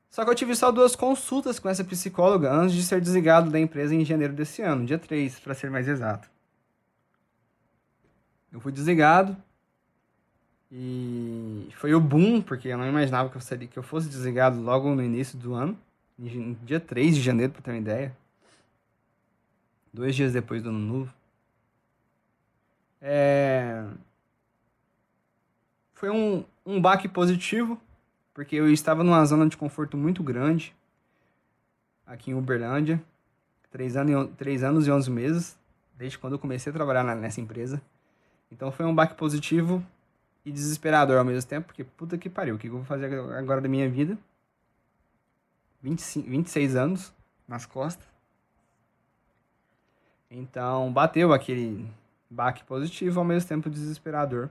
Só 0.09 0.23
que 0.23 0.29
eu 0.29 0.35
tive 0.35 0.55
só 0.55 0.71
duas 0.71 0.95
consultas 0.95 1.59
com 1.59 1.67
essa 1.67 1.83
psicóloga 1.83 2.51
antes 2.51 2.75
de 2.75 2.83
ser 2.83 3.01
desligado 3.01 3.51
da 3.51 3.59
empresa 3.59 3.93
em 3.93 4.05
janeiro 4.05 4.33
desse 4.33 4.61
ano, 4.61 4.85
dia 4.85 4.97
3, 4.97 5.39
para 5.39 5.53
ser 5.53 5.69
mais 5.69 5.87
exato. 5.87 6.29
Eu 8.51 8.59
fui 8.61 8.71
desligado 8.71 9.35
e 10.77 11.69
foi 11.75 11.95
o 11.95 12.01
boom, 12.01 12.41
porque 12.41 12.67
eu 12.67 12.77
não 12.77 12.85
imaginava 12.85 13.29
que 13.29 13.37
eu, 13.37 13.41
seria, 13.41 13.65
que 13.65 13.79
eu 13.79 13.83
fosse 13.83 14.09
desligado 14.09 14.59
logo 14.59 14.93
no 14.93 15.01
início 15.01 15.37
do 15.37 15.53
ano, 15.53 15.79
dia 16.65 16.81
3 16.81 17.15
de 17.15 17.21
janeiro, 17.21 17.53
para 17.53 17.61
ter 17.61 17.71
uma 17.71 17.77
ideia. 17.77 18.13
Dois 19.93 20.13
dias 20.13 20.33
depois 20.33 20.61
do 20.61 20.67
ano 20.67 20.79
novo. 20.79 21.13
É... 23.01 23.85
Foi 25.93 26.09
um, 26.09 26.43
um 26.65 26.81
baque 26.81 27.07
positivo, 27.07 27.79
porque 28.33 28.57
eu 28.57 28.69
estava 28.69 29.01
numa 29.01 29.23
zona 29.23 29.47
de 29.47 29.55
conforto 29.55 29.95
muito 29.95 30.21
grande, 30.21 30.75
aqui 32.05 32.31
em 32.31 32.33
Uberlândia, 32.33 33.01
três 33.71 33.95
anos, 33.95 34.29
três 34.37 34.61
anos 34.61 34.85
e 34.85 34.91
onze 34.91 35.09
meses, 35.09 35.57
desde 35.97 36.19
quando 36.19 36.33
eu 36.33 36.39
comecei 36.39 36.69
a 36.69 36.73
trabalhar 36.73 37.15
nessa 37.15 37.39
empresa. 37.39 37.81
Então 38.51 38.73
foi 38.73 38.85
um 38.85 38.93
baque 38.93 39.15
positivo 39.15 39.81
e 40.45 40.51
desesperador 40.51 41.17
ao 41.17 41.25
mesmo 41.25 41.49
tempo, 41.49 41.67
porque 41.67 41.83
puta 41.83 42.17
que 42.17 42.29
pariu, 42.29 42.55
o 42.55 42.57
que 42.57 42.67
eu 42.67 42.73
vou 42.73 42.83
fazer 42.85 43.19
agora 43.35 43.59
da 43.59 43.67
minha 43.67 43.89
vida? 43.89 44.17
25, 45.81 46.29
26 46.29 46.75
anos 46.75 47.13
nas 47.47 47.65
costas. 47.65 48.05
Então 50.29 50.91
bateu 50.93 51.33
aquele 51.33 51.89
baque 52.29 52.63
positivo, 52.63 53.19
ao 53.19 53.25
mesmo 53.25 53.47
tempo 53.49 53.69
desesperador. 53.69 54.49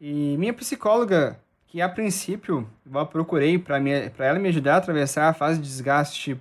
E 0.00 0.36
minha 0.36 0.54
psicóloga, 0.54 1.38
que 1.66 1.82
a 1.82 1.88
princípio 1.88 2.68
eu 2.90 3.06
procurei 3.06 3.58
para 3.58 3.78
ela 3.78 4.38
me 4.38 4.48
ajudar 4.48 4.74
a 4.74 4.78
atravessar 4.78 5.28
a 5.28 5.34
fase 5.34 5.60
de 5.60 5.68
desgaste 5.68 6.40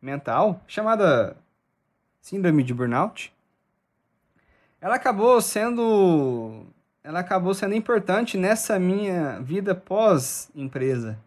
mental, 0.00 0.60
chamada 0.66 1.36
síndrome 2.20 2.62
de 2.62 2.72
burnout, 2.72 3.32
ela 4.80 4.94
acabou 4.96 5.40
sendo 5.40 6.66
ela 7.04 7.20
acabou 7.20 7.52
sendo 7.52 7.74
importante 7.74 8.38
nessa 8.38 8.78
minha 8.78 9.38
vida 9.40 9.74
pós 9.74 10.50
empresa. 10.54 11.18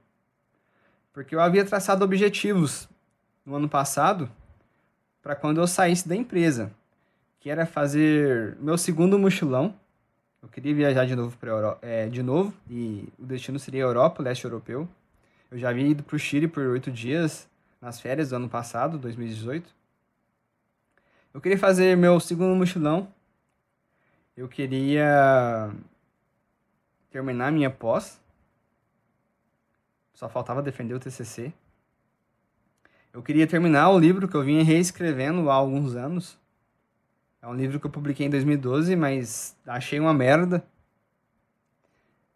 Porque 1.13 1.36
eu 1.36 1.39
havia 1.39 1.63
traçado 1.63 2.03
objetivos 2.03 2.89
no 3.46 3.55
ano 3.55 3.69
passado 3.69 4.27
para 5.22 5.36
quando 5.36 5.62
eu 5.62 5.67
saísse 5.67 6.10
da 6.10 6.15
empresa 6.15 6.72
que 7.39 7.50
era 7.51 7.65
fazer 7.65 8.57
meu 8.60 8.77
segundo 8.77 9.19
mochilão. 9.19 9.74
Eu 10.41 10.50
queria 10.50 10.74
viajar 10.74 11.05
de 11.05 11.15
novo 11.15 11.38
para 11.38 11.51
Euro... 11.51 11.77
é, 11.81 12.07
de 12.07 12.24
novo 12.24 12.53
e 12.69 13.07
o 13.19 13.25
destino 13.25 13.60
seria 13.60 13.84
Europa, 13.84 14.24
leste 14.24 14.46
europeu. 14.46 14.89
Eu 15.51 15.60
já 15.60 15.69
havia 15.69 15.88
ido 15.88 16.01
para 16.01 16.15
o 16.15 16.19
Chile 16.19 16.48
por 16.48 16.65
oito 16.65 16.91
dias 16.91 17.48
nas 17.79 18.01
férias 18.01 18.31
do 18.31 18.36
ano 18.36 18.50
passado, 18.50 18.98
2018. 18.98 19.69
Eu 21.34 21.39
queria 21.39 21.57
fazer 21.57 21.96
meu 21.96 22.19
segundo 22.19 22.55
mochilão. 22.55 23.07
Eu 24.38 24.48
queria 24.48 25.74
terminar 27.10 27.51
minha 27.51 27.72
pós. 27.72 28.22
Só 30.13 30.29
faltava 30.29 30.62
defender 30.62 30.94
o 30.94 31.00
TCC. 31.00 31.51
Eu 33.12 33.24
queria 33.24 33.48
terminar 33.48 33.89
o 33.89 33.98
livro 33.98 34.27
que 34.27 34.36
eu 34.36 34.44
vinha 34.44 34.63
reescrevendo 34.63 35.50
há 35.50 35.56
alguns 35.56 35.96
anos. 35.96 36.38
É 37.41 37.48
um 37.48 37.56
livro 37.56 37.79
que 37.79 37.88
eu 37.88 37.89
publiquei 37.89 38.27
em 38.27 38.29
2012, 38.29 38.96
mas 38.96 39.58
achei 39.65 40.00
uma 40.00 40.13
merda. 40.13 40.63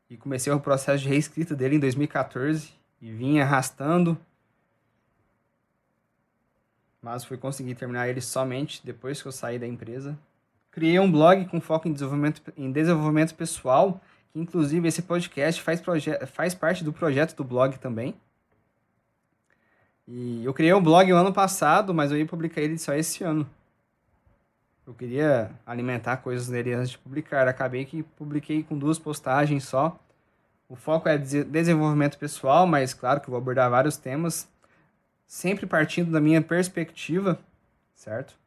E 0.09 0.17
comecei 0.17 0.51
o 0.51 0.59
processo 0.59 1.03
de 1.03 1.09
reescrita 1.09 1.55
dele 1.55 1.75
em 1.75 1.79
2014 1.79 2.73
e 2.99 3.11
vim 3.11 3.39
arrastando. 3.39 4.17
Mas 6.99 7.23
fui 7.23 7.37
conseguir 7.37 7.75
terminar 7.75 8.09
ele 8.09 8.21
somente 8.21 8.83
depois 8.83 9.21
que 9.21 9.27
eu 9.27 9.31
saí 9.31 9.59
da 9.59 9.67
empresa. 9.67 10.17
Criei 10.71 10.99
um 10.99 11.11
blog 11.11 11.45
com 11.45 11.59
foco 11.59 11.87
em 11.87 11.93
desenvolvimento, 11.93 12.41
em 12.57 12.71
desenvolvimento 12.71 13.35
pessoal, 13.35 14.01
que 14.31 14.39
inclusive 14.39 14.87
esse 14.87 15.01
podcast 15.01 15.61
faz, 15.61 15.81
faz 16.27 16.55
parte 16.55 16.83
do 16.83 16.93
projeto 16.93 17.35
do 17.35 17.43
blog 17.43 17.77
também. 17.77 18.15
E 20.07 20.43
eu 20.43 20.53
criei 20.53 20.73
um 20.73 20.81
blog 20.81 21.11
o 21.11 21.15
ano 21.15 21.33
passado, 21.33 21.93
mas 21.93 22.11
eu 22.11 22.17
ia 22.17 22.25
publicar 22.25 22.61
ele 22.61 22.77
só 22.77 22.93
esse 22.93 23.23
ano. 23.23 23.47
Eu 24.85 24.93
queria 24.93 25.51
alimentar 25.65 26.17
coisas 26.17 26.49
nele 26.49 26.73
antes 26.73 26.91
de 26.91 26.97
publicar. 26.97 27.47
Acabei 27.47 27.85
que 27.85 28.03
publiquei 28.03 28.63
com 28.63 28.77
duas 28.77 28.97
postagens 28.97 29.63
só. 29.63 29.99
O 30.67 30.75
foco 30.75 31.07
é 31.07 31.17
desenvolvimento 31.17 32.17
pessoal, 32.17 32.65
mas 32.65 32.93
claro 32.93 33.19
que 33.19 33.27
eu 33.27 33.31
vou 33.31 33.37
abordar 33.37 33.69
vários 33.69 33.97
temas, 33.97 34.49
sempre 35.27 35.65
partindo 35.65 36.11
da 36.11 36.21
minha 36.21 36.41
perspectiva, 36.41 37.37
certo? 37.93 38.40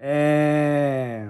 É... 0.00 1.28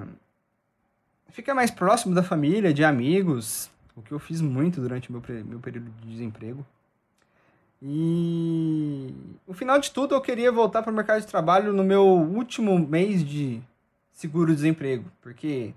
Fica 1.31 1.55
mais 1.55 1.71
próximo 1.71 2.15
da 2.15 2.23
família, 2.23 2.73
de 2.73 2.85
amigos, 2.85 3.71
o 3.97 4.03
que 4.03 4.13
eu 4.13 4.19
fiz 4.19 4.41
muito 4.41 4.81
durante 4.81 5.11
meu, 5.11 5.23
meu 5.45 5.59
período 5.59 5.91
de 6.01 6.09
desemprego. 6.09 6.65
E 7.83 9.15
no 9.47 9.55
final 9.55 9.79
de 9.79 9.91
tudo, 9.91 10.15
eu 10.15 10.21
queria 10.21 10.53
voltar 10.53 10.83
para 10.83 10.93
o 10.93 10.95
mercado 10.95 11.21
de 11.21 11.27
trabalho 11.27 11.73
no 11.73 11.83
meu 11.83 12.05
último 12.05 12.79
mês 12.79 13.25
de 13.25 13.61
seguro-desemprego, 14.13 15.11
porque 15.21 15.73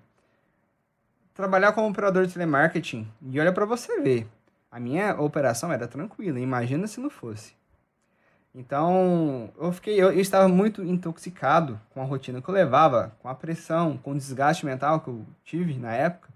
trabalhar 1.33 1.71
como 1.71 1.89
operador 1.89 2.25
de 2.25 2.33
telemarketing, 2.33 3.07
e 3.21 3.39
olha 3.39 3.53
para 3.53 3.65
você 3.65 4.01
ver, 4.01 4.27
a 4.69 4.79
minha 4.79 5.19
operação 5.19 5.71
era 5.71 5.87
tranquila, 5.87 6.39
imagina 6.39 6.87
se 6.87 6.99
não 6.99 7.09
fosse. 7.09 7.53
Então, 8.55 9.49
eu 9.59 9.71
fiquei, 9.71 9.95
eu, 9.95 10.11
eu, 10.11 10.19
estava 10.19 10.47
muito 10.47 10.83
intoxicado 10.83 11.79
com 11.91 12.01
a 12.01 12.05
rotina 12.05 12.41
que 12.41 12.47
eu 12.47 12.53
levava, 12.53 13.11
com 13.19 13.27
a 13.27 13.33
pressão, 13.33 13.97
com 13.97 14.11
o 14.11 14.15
desgaste 14.15 14.65
mental 14.65 14.99
que 14.99 15.07
eu 15.07 15.25
tive 15.43 15.73
na 15.79 15.91
época. 15.91 16.33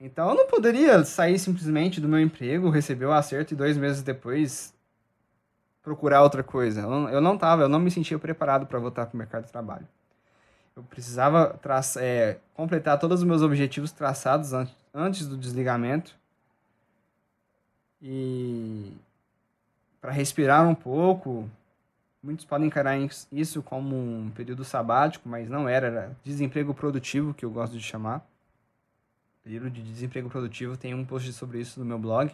Então 0.00 0.30
eu 0.30 0.34
não 0.34 0.46
poderia 0.46 1.04
sair 1.04 1.38
simplesmente 1.38 2.00
do 2.00 2.08
meu 2.08 2.18
emprego, 2.18 2.70
receber 2.70 3.04
o 3.04 3.12
acerto 3.12 3.52
e 3.52 3.56
dois 3.56 3.76
meses 3.76 4.02
depois 4.02 4.72
procurar 5.82 6.22
outra 6.22 6.42
coisa. 6.42 6.80
Eu 6.80 7.20
não 7.20 7.34
estava, 7.34 7.62
eu 7.62 7.68
não 7.68 7.78
me 7.78 7.90
sentia 7.90 8.18
preparado 8.18 8.66
para 8.66 8.78
voltar 8.78 9.06
para 9.06 9.14
o 9.14 9.18
mercado 9.18 9.44
de 9.44 9.52
trabalho. 9.52 9.86
Eu 10.74 10.82
precisava 10.84 11.58
é, 11.98 12.38
completar 12.54 12.98
todos 12.98 13.20
os 13.20 13.26
meus 13.26 13.42
objetivos 13.42 13.92
traçados 13.92 14.54
an 14.54 14.66
antes 14.92 15.26
do 15.26 15.36
desligamento 15.36 16.16
e 18.02 18.92
para 20.00 20.12
respirar 20.12 20.68
um 20.68 20.74
pouco. 20.74 21.48
Muitos 22.22 22.44
podem 22.44 22.66
encarar 22.66 22.98
isso 23.32 23.62
como 23.62 23.96
um 23.96 24.30
período 24.30 24.64
sabático, 24.64 25.28
mas 25.28 25.48
não 25.48 25.68
era, 25.68 25.86
era 25.86 26.16
desemprego 26.22 26.74
produtivo, 26.74 27.34
que 27.34 27.44
eu 27.44 27.50
gosto 27.50 27.76
de 27.76 27.82
chamar 27.82 28.24
período 29.42 29.70
de 29.70 29.82
desemprego 29.82 30.28
produtivo, 30.28 30.76
tem 30.76 30.94
um 30.94 31.04
post 31.04 31.32
sobre 31.32 31.60
isso 31.60 31.80
no 31.80 31.86
meu 31.86 31.98
blog, 31.98 32.30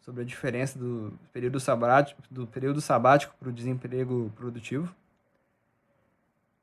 sobre 0.00 0.22
a 0.22 0.24
diferença 0.24 0.78
do 0.78 1.12
período 1.32 1.60
sabático 1.60 2.22
do 2.30 2.46
período 2.46 2.80
sabático 2.80 3.34
para 3.38 3.48
o 3.48 3.52
desemprego 3.52 4.32
produtivo. 4.36 4.94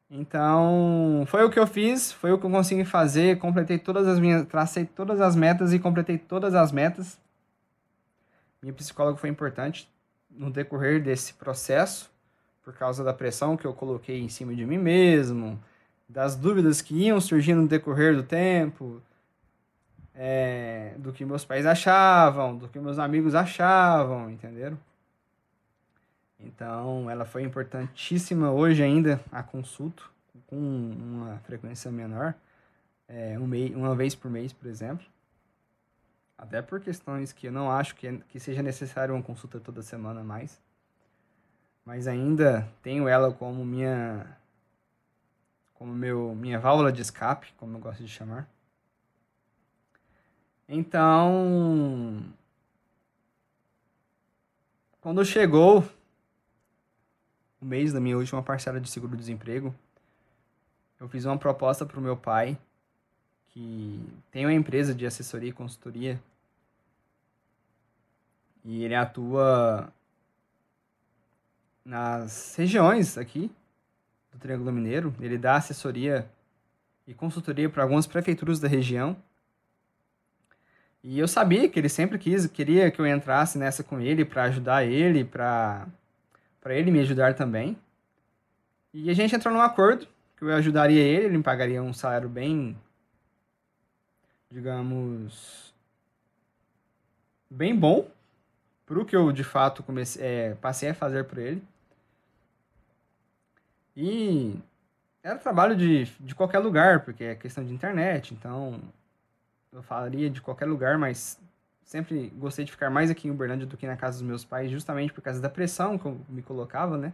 Então, 0.10 1.26
foi 1.28 1.44
o 1.44 1.50
que 1.50 1.60
eu 1.60 1.68
fiz, 1.68 2.12
foi 2.12 2.32
o 2.32 2.38
que 2.38 2.46
eu 2.46 2.50
consegui 2.50 2.86
fazer, 2.86 3.40
completei 3.40 3.78
todas 3.78 4.08
as 4.08 4.20
minhas, 4.20 4.46
tracei 4.48 4.86
todas 4.86 5.20
as 5.20 5.36
metas 5.36 5.74
e 5.74 5.80
completei 5.80 6.18
todas 6.18 6.54
as 6.54 6.72
metas. 6.72 7.20
Minha 8.62 8.74
psicóloga 8.74 9.18
foi 9.18 9.30
importante 9.30 9.90
no 10.38 10.52
decorrer 10.52 11.02
desse 11.02 11.34
processo, 11.34 12.12
por 12.64 12.74
causa 12.74 13.04
da 13.04 13.14
pressão 13.14 13.56
que 13.56 13.66
eu 13.66 13.74
coloquei 13.74 14.20
em 14.20 14.30
cima 14.30 14.56
de 14.56 14.66
mim 14.66 14.78
mesmo, 14.78 15.60
das 16.08 16.36
dúvidas 16.36 16.82
que 16.82 16.96
iam 16.96 17.20
surgindo 17.22 17.62
no 17.62 17.68
decorrer 17.68 18.16
do 18.16 18.24
tempo, 18.24 19.02
é, 20.14 20.94
do 20.98 21.12
que 21.12 21.26
meus 21.26 21.44
pais 21.44 21.66
achavam, 21.66 22.56
do 22.58 22.68
que 22.68 22.80
meus 22.80 22.98
amigos 22.98 23.36
achavam, 23.36 24.30
entenderam? 24.30 24.78
Então, 26.40 27.10
ela 27.10 27.26
foi 27.26 27.44
importantíssima 27.44 28.52
hoje 28.52 28.84
ainda 28.84 29.20
a 29.32 29.42
consulta, 29.42 30.04
com 30.48 30.58
uma 30.58 31.38
frequência 31.40 31.92
menor, 31.92 32.36
é, 33.08 33.38
um 33.40 33.48
mei, 33.48 33.74
uma 33.74 33.96
vez 33.96 34.16
por 34.16 34.30
mês, 34.30 34.54
por 34.54 34.68
exemplo. 34.68 35.06
Até 36.38 36.62
por 36.62 36.82
questões 36.82 37.32
que 37.32 37.48
eu 37.48 37.52
não 37.52 37.72
acho 37.72 37.96
que, 37.96 38.18
que 38.30 38.40
seja 38.40 38.62
necessário 38.62 39.16
uma 39.16 39.24
consulta 39.24 39.60
toda 39.60 39.82
semana 39.82 40.24
mais. 40.24 40.62
Mas 41.86 42.08
ainda 42.08 42.68
tenho 42.82 43.08
ela 43.08 43.32
como 43.32 43.64
minha 43.64 44.38
como 45.76 45.94
meu 45.94 46.34
minha 46.36 46.60
válvula 46.60 46.92
de 46.92 47.02
escape, 47.02 47.54
como 47.58 47.78
eu 47.78 47.82
gosto 47.82 48.04
de 48.04 48.10
chamar. 48.10 48.50
Então, 50.68 52.24
quando 55.00 55.24
chegou 55.24 55.88
o 57.62 57.66
mês 57.66 57.94
da 57.94 58.00
minha 58.00 58.18
última 58.18 58.42
parcela 58.42 58.82
de 58.82 58.90
seguro-desemprego, 58.90 59.74
eu 61.00 61.08
fiz 61.08 61.26
uma 61.26 61.38
proposta 61.38 61.86
para 61.86 62.00
o 62.00 62.02
meu 62.02 62.18
pai 62.18 62.58
que 63.56 64.02
tem 64.32 64.46
uma 64.46 64.54
empresa 64.54 64.94
de 64.94 65.06
assessoria 65.06 65.50
e 65.50 65.54
consultoria. 65.54 66.22
E 68.66 68.84
ele 68.84 68.94
atua 68.94 69.94
nas 71.86 72.54
regiões 72.58 73.18
aqui 73.18 73.50
do 74.34 74.40
Triângulo 74.40 74.74
Mineiro. 74.74 75.16
Ele 75.22 75.38
dá 75.38 75.56
assessoria 75.56 76.30
e 77.08 77.14
consultoria 77.14 77.70
para 77.70 77.84
algumas 77.84 78.06
prefeituras 78.06 78.60
da 78.60 78.68
região. 78.68 79.16
E 81.02 81.18
eu 81.18 81.28
sabia 81.28 81.70
que 81.70 81.80
ele 81.80 81.88
sempre 81.88 82.18
quis, 82.18 82.46
queria 82.48 82.92
que 82.92 83.00
eu 83.00 83.08
entrasse 83.08 83.58
nessa 83.58 83.84
com 83.84 84.02
ele 84.02 84.26
para 84.26 84.44
ajudar 84.44 84.84
ele, 84.84 85.24
para 85.24 85.88
para 86.60 86.74
ele 86.74 86.90
me 86.90 87.00
ajudar 87.00 87.36
também. 87.36 87.78
E 88.92 89.10
a 89.10 89.14
gente 89.14 89.36
entrou 89.36 89.54
num 89.54 89.62
acordo 89.62 90.08
que 90.36 90.44
eu 90.44 90.54
ajudaria 90.54 91.02
ele, 91.02 91.28
ele 91.28 91.38
me 91.38 91.44
pagaria 91.44 91.82
um 91.82 91.94
salário 91.94 92.28
bem 92.28 92.76
digamos 94.56 95.74
bem 97.50 97.78
bom 97.78 98.10
para 98.86 98.98
o 98.98 99.06
que 99.06 99.14
eu 99.14 99.30
de 99.34 99.44
fato 99.44 99.84
comecei, 99.84 100.26
é, 100.26 100.56
passei 100.56 100.90
a 100.90 100.94
fazer 100.94 101.26
por 101.26 101.38
ele. 101.38 101.62
E 103.98 104.56
era 105.22 105.38
trabalho 105.38 105.76
de, 105.76 106.06
de 106.22 106.34
qualquer 106.34 106.60
lugar, 106.60 107.04
porque 107.04 107.26
é 107.26 107.36
questão 107.36 107.66
de 107.66 107.74
internet, 107.74 108.34
então 108.34 108.80
eu 109.74 109.84
falaria 109.84 110.30
de 110.30 110.40
qualquer 110.40 110.68
lugar, 110.68 110.98
mas 110.98 111.38
sempre 111.84 112.30
gostei 112.38 112.64
de 112.64 112.72
ficar 112.72 112.90
mais 112.90 113.10
aqui 113.12 113.28
em 113.28 113.32
Uberlândia 113.32 113.68
do 113.68 113.76
que 113.76 113.86
na 113.86 113.98
casa 113.98 114.20
dos 114.20 114.28
meus 114.28 114.46
pais, 114.46 114.72
justamente 114.72 115.12
por 115.12 115.22
causa 115.22 115.42
da 115.42 115.50
pressão 115.50 115.98
que 115.98 116.06
eu 116.06 116.18
me 116.30 116.42
colocava, 116.42 116.98
né? 116.98 117.12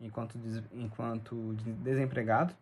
Enquanto, 0.00 0.38
enquanto 0.72 1.54
desempregado. 1.82 2.54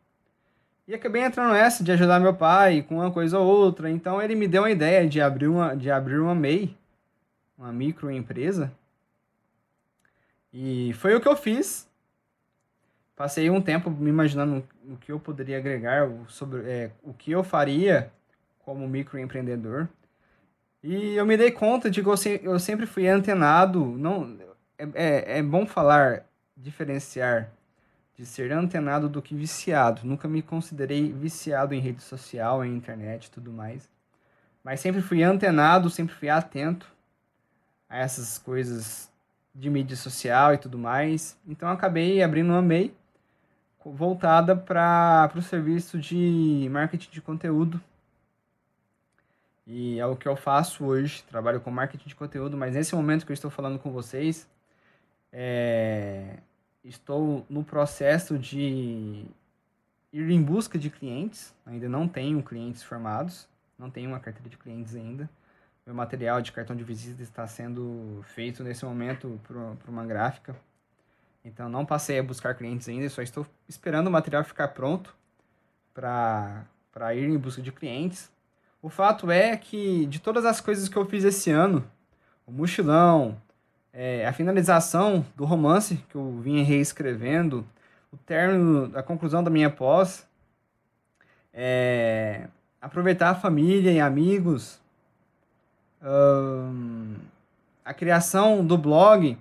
E 0.89 0.95
acabei 0.95 1.23
entrando 1.23 1.53
nessa 1.53 1.83
de 1.83 1.91
ajudar 1.91 2.21
meu 2.21 2.35
pai 2.35 2.83
com 2.83 2.97
uma 2.97 3.11
coisa 3.11 3.39
ou 3.39 3.47
outra. 3.47 3.91
Então 3.91 4.23
ele 4.23 4.37
me 4.37 4.47
deu 4.47 4.63
uma 4.63 4.71
ideia 4.71 5.09
de 5.09 5.21
abrir 5.21 5.49
uma, 5.49 5.75
de 5.75 5.91
abrir 5.91 6.19
uma 6.21 6.35
MEI, 6.35 6.77
uma 7.59 7.73
microempresa. 7.73 8.73
E 10.53 10.93
foi 10.95 11.15
o 11.15 11.21
que 11.21 11.27
eu 11.27 11.37
fiz. 11.37 11.89
Passei 13.17 13.51
um 13.51 13.61
tempo 13.61 13.91
me 13.91 14.11
imaginando 14.11 14.65
o 14.89 14.97
que 14.97 15.11
eu 15.11 15.19
poderia 15.19 15.59
agregar, 15.59 16.09
sobre 16.29 16.61
é, 16.71 16.91
o 17.03 17.13
que 17.13 17.33
eu 17.33 17.43
faria 17.43 18.13
como 18.61 18.87
microempreendedor. 18.87 19.89
E 20.83 21.15
eu 21.17 21.27
me 21.27 21.37
dei 21.37 21.51
conta 21.51 21.91
de 21.91 22.01
que 22.01 22.09
eu, 22.09 22.17
se, 22.17 22.41
eu 22.45 22.59
sempre 22.61 22.87
fui 22.87 23.09
antenado. 23.09 23.85
Não, 23.85 24.37
é, 24.79 24.89
é, 24.95 25.39
é 25.39 25.43
bom 25.43 25.67
falar, 25.67 26.27
diferenciar 26.57 27.51
de 28.17 28.25
ser 28.25 28.53
antenado 28.53 29.09
do 29.09 29.21
que 29.23 29.35
viciado. 29.35 30.03
Nunca 30.05 30.27
me 30.27 30.43
considerei 30.43 31.13
viciado 31.13 31.75
em 31.75 31.81
rede 31.81 32.03
social, 32.03 32.65
em 32.65 32.75
internet 32.75 33.27
e 33.27 33.31
tudo 33.31 33.53
mais. 33.53 33.89
Mas 34.65 34.81
sempre 34.81 35.03
fui 35.03 35.23
antenado, 35.23 35.91
sempre 35.91 36.15
fui 36.15 36.29
atento 36.29 36.91
a 37.89 37.99
essas 37.99 38.39
coisas 38.39 39.11
de 39.55 39.71
mídia 39.71 39.97
social 39.97 40.55
e 40.55 40.59
tudo 40.59 40.79
mais. 40.79 41.37
Então 41.47 41.69
acabei 41.69 42.23
abrindo 42.23 42.51
uma 42.51 42.63
MEI 42.63 42.95
voltada 43.85 44.57
para 44.57 45.31
o 45.37 45.43
serviço 45.43 45.99
de 45.99 46.69
marketing 46.71 47.11
de 47.11 47.23
conteúdo 47.23 47.81
e 49.67 49.99
é 49.99 50.07
o 50.07 50.17
que 50.17 50.29
eu 50.29 50.37
faço 50.37 50.85
hoje. 50.85 51.25
Trabalho 51.25 51.61
com 51.61 51.71
marketing 51.71 52.09
de 52.09 52.15
conteúdo, 52.15 52.57
mas 52.57 52.75
nesse 52.75 52.95
momento 52.95 53.27
que 53.27 53.33
eu 53.33 53.35
estou 53.35 53.51
falando 53.51 53.79
com 53.79 53.91
vocês, 53.91 54.49
é... 55.33 56.39
estou 56.89 57.45
no 57.51 57.65
processo 57.65 58.39
de 58.39 59.25
ir 60.13 60.31
em 60.31 60.41
busca 60.41 60.79
de 60.79 60.89
clientes. 60.89 61.55
Ainda 61.67 61.89
não 61.89 62.07
tenho 62.07 62.43
clientes 62.43 62.83
formados, 62.83 63.49
não 63.79 63.91
tenho 63.91 64.09
uma 64.09 64.21
carteira 64.21 64.49
de 64.49 64.57
clientes 64.57 64.95
ainda. 64.95 65.29
Meu 65.85 65.95
material 65.95 66.41
de 66.41 66.51
cartão 66.53 66.75
de 66.75 66.83
visita 66.83 67.23
está 67.23 67.47
sendo 67.47 68.25
feito 68.35 68.63
nesse 68.65 68.85
momento 68.85 69.41
para 69.47 69.91
uma 69.91 70.05
gráfica. 70.05 70.57
Então 71.45 71.69
não 71.69 71.87
passei 71.87 72.19
a 72.19 72.23
buscar 72.23 72.55
clientes 72.57 72.89
ainda, 72.89 73.09
só 73.09 73.23
estou 73.23 73.47
esperando 73.69 74.09
o 74.09 74.11
material 74.11 74.43
ficar 74.43 74.69
pronto 74.69 75.15
para 75.95 77.15
ir 77.15 77.29
em 77.29 77.39
busca 77.39 77.63
de 77.63 77.71
clientes. 77.71 78.31
O 78.83 78.89
fato 78.89 79.31
é 79.31 79.57
que 79.57 80.07
de 80.07 80.19
todas 80.19 80.45
as 80.45 80.61
coisas 80.61 80.89
que 80.89 80.97
eu 80.97 81.07
fiz 81.07 81.23
esse 81.23 81.51
ano, 81.51 81.89
o 82.45 82.51
mochilão, 82.51 83.41
é, 83.99 84.27
a 84.27 84.33
finalização 84.33 85.25
do 85.35 85.47
romance 85.47 85.97
que 86.11 86.17
eu 86.17 86.39
vinha 86.43 86.63
reescrevendo, 86.63 87.67
o 88.13 88.17
término, 88.19 88.91
a 88.95 89.03
conclusão 89.03 89.43
da 89.43 89.49
minha 89.49 89.71
pós, 89.71 90.27
é, 91.53 92.47
aproveitar 92.79 93.31
a 93.31 93.35
família 93.35 93.91
e 93.91 93.99
amigos, 93.99 94.79
hum, 96.03 97.15
a 97.83 97.95
criação 97.95 98.65
do 98.65 98.77
blog, 98.77 99.39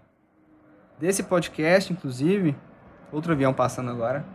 desse 0.98 1.24
podcast, 1.24 1.92
inclusive, 1.92 2.56
outro 3.12 3.34
avião 3.34 3.54
passando 3.54 3.92
agora. 3.92 4.26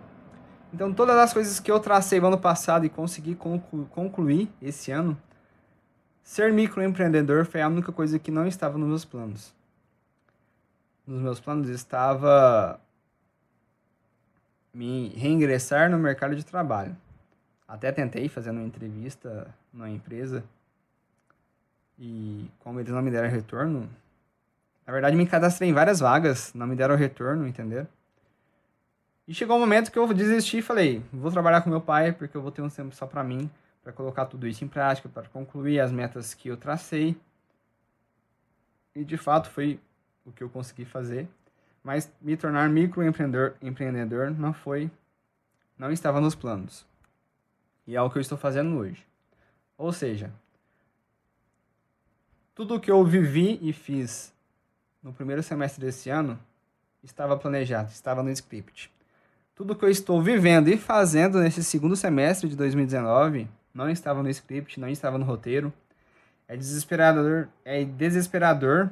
Então, 0.70 0.92
todas 0.92 1.16
as 1.16 1.32
coisas 1.32 1.58
que 1.58 1.72
eu 1.72 1.80
tracei 1.80 2.20
no 2.20 2.26
ano 2.26 2.38
passado 2.38 2.84
e 2.84 2.90
consegui 2.90 3.34
conclu 3.34 3.86
concluir 3.86 4.50
esse 4.60 4.92
ano, 4.92 5.16
ser 6.22 6.52
microempreendedor 6.52 7.46
foi 7.46 7.62
a 7.62 7.68
única 7.68 7.90
coisa 7.90 8.18
que 8.18 8.30
não 8.30 8.46
estava 8.46 8.76
nos 8.76 8.86
meus 8.86 9.04
planos. 9.06 9.58
Nos 11.06 11.20
meus 11.20 11.40
planos 11.40 11.68
estava 11.68 12.80
me 14.72 15.08
reingressar 15.10 15.90
no 15.90 15.98
mercado 15.98 16.36
de 16.36 16.44
trabalho. 16.44 16.96
Até 17.66 17.92
tentei 17.92 18.28
fazer 18.28 18.50
uma 18.50 18.62
entrevista 18.62 19.52
numa 19.72 19.88
empresa 19.88 20.44
e 21.98 22.50
como 22.60 22.80
eles 22.80 22.92
não 22.92 23.02
me 23.02 23.10
deram 23.10 23.28
retorno, 23.28 23.88
na 24.86 24.92
verdade 24.92 25.14
me 25.14 25.26
cadastrei 25.26 25.68
em 25.68 25.72
várias 25.72 26.00
vagas, 26.00 26.52
não 26.54 26.66
me 26.66 26.74
deram 26.74 26.96
retorno, 26.96 27.46
entendeu? 27.46 27.86
E 29.28 29.34
chegou 29.34 29.56
um 29.56 29.60
momento 29.60 29.92
que 29.92 29.98
eu 29.98 30.12
desisti 30.12 30.58
e 30.58 30.62
falei, 30.62 31.04
vou 31.12 31.30
trabalhar 31.30 31.60
com 31.60 31.70
meu 31.70 31.80
pai, 31.80 32.10
porque 32.10 32.36
eu 32.36 32.42
vou 32.42 32.50
ter 32.50 32.62
um 32.62 32.70
tempo 32.70 32.94
só 32.94 33.06
para 33.06 33.22
mim, 33.22 33.50
para 33.82 33.92
colocar 33.92 34.24
tudo 34.26 34.48
isso 34.48 34.64
em 34.64 34.68
prática, 34.68 35.08
para 35.08 35.28
concluir 35.28 35.78
as 35.78 35.92
metas 35.92 36.34
que 36.34 36.48
eu 36.48 36.56
tracei. 36.56 37.16
E 38.94 39.04
de 39.04 39.16
fato 39.16 39.50
foi 39.50 39.78
o 40.30 40.32
que 40.32 40.42
eu 40.42 40.48
consegui 40.48 40.84
fazer. 40.84 41.28
Mas 41.82 42.10
me 42.20 42.36
tornar 42.36 42.68
microempreendedor 42.68 43.54
empreendedor 43.60 44.30
não 44.30 44.52
foi, 44.52 44.90
não 45.78 45.90
estava 45.90 46.20
nos 46.20 46.34
planos. 46.34 46.86
E 47.86 47.96
é 47.96 48.02
o 48.02 48.10
que 48.10 48.18
eu 48.18 48.22
estou 48.22 48.38
fazendo 48.38 48.76
hoje. 48.76 49.04
Ou 49.76 49.92
seja, 49.92 50.30
tudo 52.54 52.74
o 52.74 52.80
que 52.80 52.90
eu 52.90 53.02
vivi 53.04 53.58
e 53.62 53.72
fiz 53.72 54.32
no 55.02 55.12
primeiro 55.12 55.42
semestre 55.42 55.80
desse 55.84 56.10
ano 56.10 56.38
estava 57.02 57.36
planejado, 57.36 57.90
estava 57.90 58.22
no 58.22 58.30
script. 58.30 58.92
Tudo 59.54 59.74
que 59.74 59.84
eu 59.84 59.90
estou 59.90 60.22
vivendo 60.22 60.68
e 60.68 60.76
fazendo 60.76 61.40
nesse 61.40 61.64
segundo 61.64 61.96
semestre 61.96 62.48
de 62.48 62.56
2019 62.56 63.48
não 63.72 63.88
estava 63.88 64.22
no 64.22 64.28
script, 64.28 64.78
não 64.78 64.88
estava 64.88 65.16
no 65.16 65.24
roteiro. 65.24 65.72
É 66.46 66.56
desesperador, 66.56 67.48
é 67.64 67.84
desesperador 67.84 68.90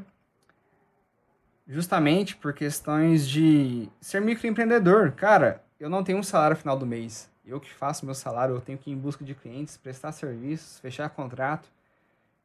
justamente 1.68 2.34
por 2.34 2.52
questões 2.52 3.28
de 3.28 3.88
ser 4.00 4.20
microempreendedor. 4.20 5.12
Cara, 5.12 5.62
eu 5.78 5.88
não 5.90 6.02
tenho 6.02 6.18
um 6.18 6.22
salário 6.22 6.56
final 6.56 6.76
do 6.76 6.86
mês. 6.86 7.30
Eu 7.44 7.60
que 7.60 7.72
faço 7.72 8.04
meu 8.04 8.14
salário, 8.14 8.54
eu 8.54 8.60
tenho 8.60 8.78
que 8.78 8.90
ir 8.90 8.94
em 8.94 8.98
busca 8.98 9.24
de 9.24 9.34
clientes, 9.34 9.76
prestar 9.76 10.12
serviços, 10.12 10.78
fechar 10.80 11.08
contrato. 11.10 11.68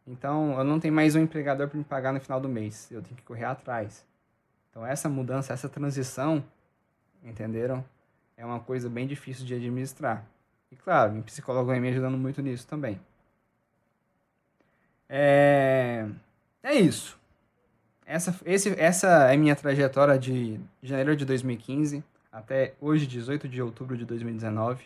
Então, 0.06 0.58
eu 0.58 0.64
não 0.64 0.80
tenho 0.80 0.94
mais 0.94 1.16
um 1.16 1.20
empregador 1.20 1.68
para 1.68 1.78
me 1.78 1.84
pagar 1.84 2.14
no 2.14 2.20
final 2.20 2.40
do 2.40 2.50
mês. 2.50 2.92
Eu 2.92 3.02
tenho 3.02 3.16
que 3.16 3.24
correr 3.24 3.46
atrás. 3.46 4.06
Então, 4.70 4.86
essa 4.86 5.08
mudança, 5.10 5.54
essa 5.54 5.70
transição, 5.70 6.44
entenderam? 7.24 7.84
é 8.38 8.46
uma 8.46 8.60
coisa 8.60 8.90
bem 8.90 9.08
difícil 9.08 9.46
de 9.46 9.54
administrar. 9.54 10.26
E 10.72 10.76
claro, 10.76 11.14
meu 11.14 11.24
psicólogo 11.24 11.72
vem 11.72 11.80
me 11.80 11.90
ajudando 11.90 12.18
muito 12.18 12.42
nisso 12.42 12.68
também. 12.68 13.00
É, 15.08 16.08
é 16.62 16.76
isso. 16.76 17.20
Essa, 18.06 18.36
esse, 18.46 18.70
essa 18.80 19.32
é 19.32 19.38
minha 19.38 19.56
trajetória 19.56 20.18
de 20.20 20.60
janeiro 20.82 21.16
de 21.16 21.26
2015 21.26 22.04
até 22.32 22.74
hoje, 22.82 23.06
18 23.06 23.48
de 23.48 23.62
outubro 23.62 23.98
de 23.98 24.06
2019. 24.06 24.84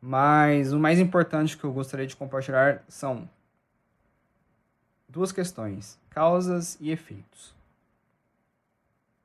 Mas 0.00 0.72
o 0.72 0.78
mais 0.78 0.98
importante 0.98 1.56
que 1.56 1.64
eu 1.64 1.72
gostaria 1.72 2.06
de 2.06 2.16
compartilhar 2.16 2.82
são 2.88 3.28
duas 5.08 5.30
questões: 5.30 5.98
causas 6.10 6.76
e 6.80 6.90
efeitos. 6.90 7.54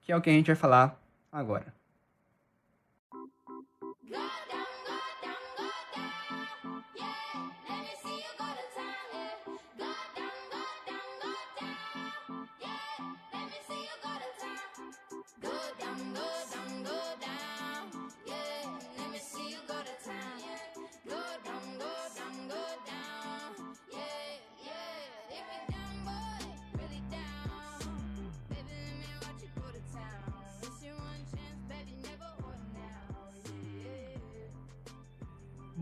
Que 0.01 0.11
é 0.11 0.15
o 0.15 0.21
que 0.21 0.29
a 0.29 0.33
gente 0.33 0.47
vai 0.47 0.55
falar 0.55 0.99
agora. 1.31 1.76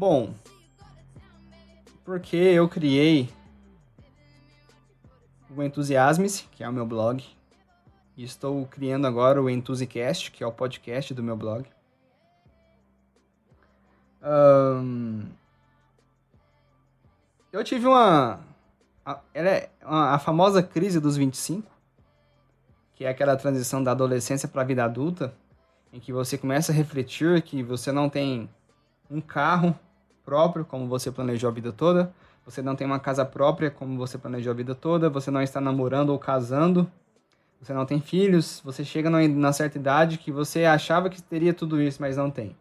Bom, 0.08 0.36
porque 2.04 2.38
eu 2.38 2.70
criei 2.70 3.28
o 5.50 5.63
Entusiasme-se, 5.63 6.44
que 6.52 6.63
é 6.63 6.70
o 6.70 6.72
meu 6.72 6.86
blog, 6.86 7.26
e 8.15 8.24
estou 8.24 8.68
criando 8.68 9.08
agora 9.08 9.41
o 9.41 9.50
Enthusiast, 9.50 10.30
que 10.30 10.44
é 10.44 10.48
o 10.48 10.52
podcast 10.52 11.12
do 11.12 11.24
meu 11.24 11.36
blog. 11.36 11.65
Um, 14.22 15.24
eu 17.52 17.63
tive 17.63 17.88
uma. 17.88 18.41
Ela 19.34 19.50
é 19.50 19.72
a 19.82 20.20
famosa 20.20 20.62
crise 20.62 21.00
dos 21.00 21.18
25, 21.18 21.68
que 22.94 23.06
é 23.06 23.10
aquela 23.10 23.36
transição 23.36 23.84
da 23.84 23.89
adolescência 23.89 24.48
para 24.48 24.62
a 24.62 24.65
vida 24.65 24.86
adulta, 24.86 25.34
em 25.91 26.00
que 26.00 26.13
você 26.13 26.38
começa 26.38 26.72
a 26.72 26.76
refletir 26.76 27.41
que 27.41 27.63
você 27.63 27.91
não 27.91 28.08
tem 28.08 28.48
um 29.10 29.20
carro 29.20 29.76
próprio, 30.26 30.66
como 30.66 30.88
você 30.88 31.12
planejou 31.12 31.50
a 31.50 31.54
vida 31.54 31.72
toda, 31.72 32.12
você 32.44 32.62
não 32.62 32.76
tem 32.76 32.86
uma 32.86 33.00
casa 33.00 33.24
própria, 33.24 33.72
como 33.72 33.98
você 33.98 34.18
planejou 34.18 34.52
a 34.52 34.56
vida 34.56 34.76
toda, 34.76 35.10
você 35.10 35.32
não 35.32 35.42
está 35.42 35.62
namorando 35.62 36.10
ou 36.10 36.20
casando, 36.20 36.90
você 37.62 37.74
não 37.74 37.86
tem 37.86 38.02
filhos, 38.02 38.62
você 38.64 38.84
chega 38.84 39.10
na 39.10 39.54
certa 39.54 39.78
idade 39.78 40.18
que 40.18 40.32
você 40.32 40.66
achava 40.66 41.10
que 41.10 41.22
teria 41.22 41.54
tudo 41.54 41.82
isso, 41.82 42.02
mas 42.02 42.18
não 42.18 42.30
tem. 42.30 42.56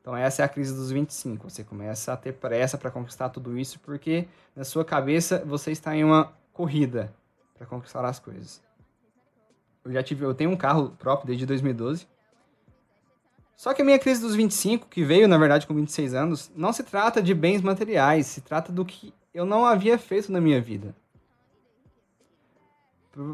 Então 0.00 0.16
essa 0.16 0.42
é 0.42 0.44
a 0.44 0.48
crise 0.48 0.72
dos 0.72 0.92
25. 0.92 1.50
Você 1.50 1.64
começa 1.64 2.12
a 2.12 2.16
ter 2.16 2.32
pressa 2.32 2.78
para 2.78 2.92
conquistar 2.92 3.28
tudo 3.28 3.58
isso 3.58 3.80
porque 3.80 4.28
na 4.54 4.62
sua 4.62 4.84
cabeça 4.84 5.42
você 5.44 5.72
está 5.72 5.96
em 5.96 6.04
uma 6.04 6.32
corrida 6.52 7.12
para 7.58 7.66
conquistar 7.66 8.04
as 8.04 8.20
coisas. 8.20 8.62
Eu 9.84 9.92
já 9.92 10.02
tive, 10.04 10.24
eu 10.24 10.32
tenho 10.32 10.50
um 10.50 10.56
carro 10.56 10.90
próprio 10.98 11.26
desde 11.26 11.44
2012. 11.44 12.06
Só 13.56 13.72
que 13.72 13.82
a 13.82 13.84
minha 13.84 13.98
crise 13.98 14.20
dos 14.20 14.34
25, 14.34 14.86
que 14.88 15.02
veio 15.02 15.26
na 15.26 15.38
verdade 15.38 15.66
com 15.66 15.74
26 15.74 16.14
anos, 16.14 16.50
não 16.54 16.72
se 16.72 16.82
trata 16.82 17.22
de 17.22 17.34
bens 17.34 17.62
materiais, 17.62 18.26
se 18.26 18.40
trata 18.40 18.70
do 18.70 18.84
que 18.84 19.14
eu 19.32 19.46
não 19.46 19.64
havia 19.64 19.98
feito 19.98 20.30
na 20.30 20.40
minha 20.40 20.60
vida. 20.60 20.94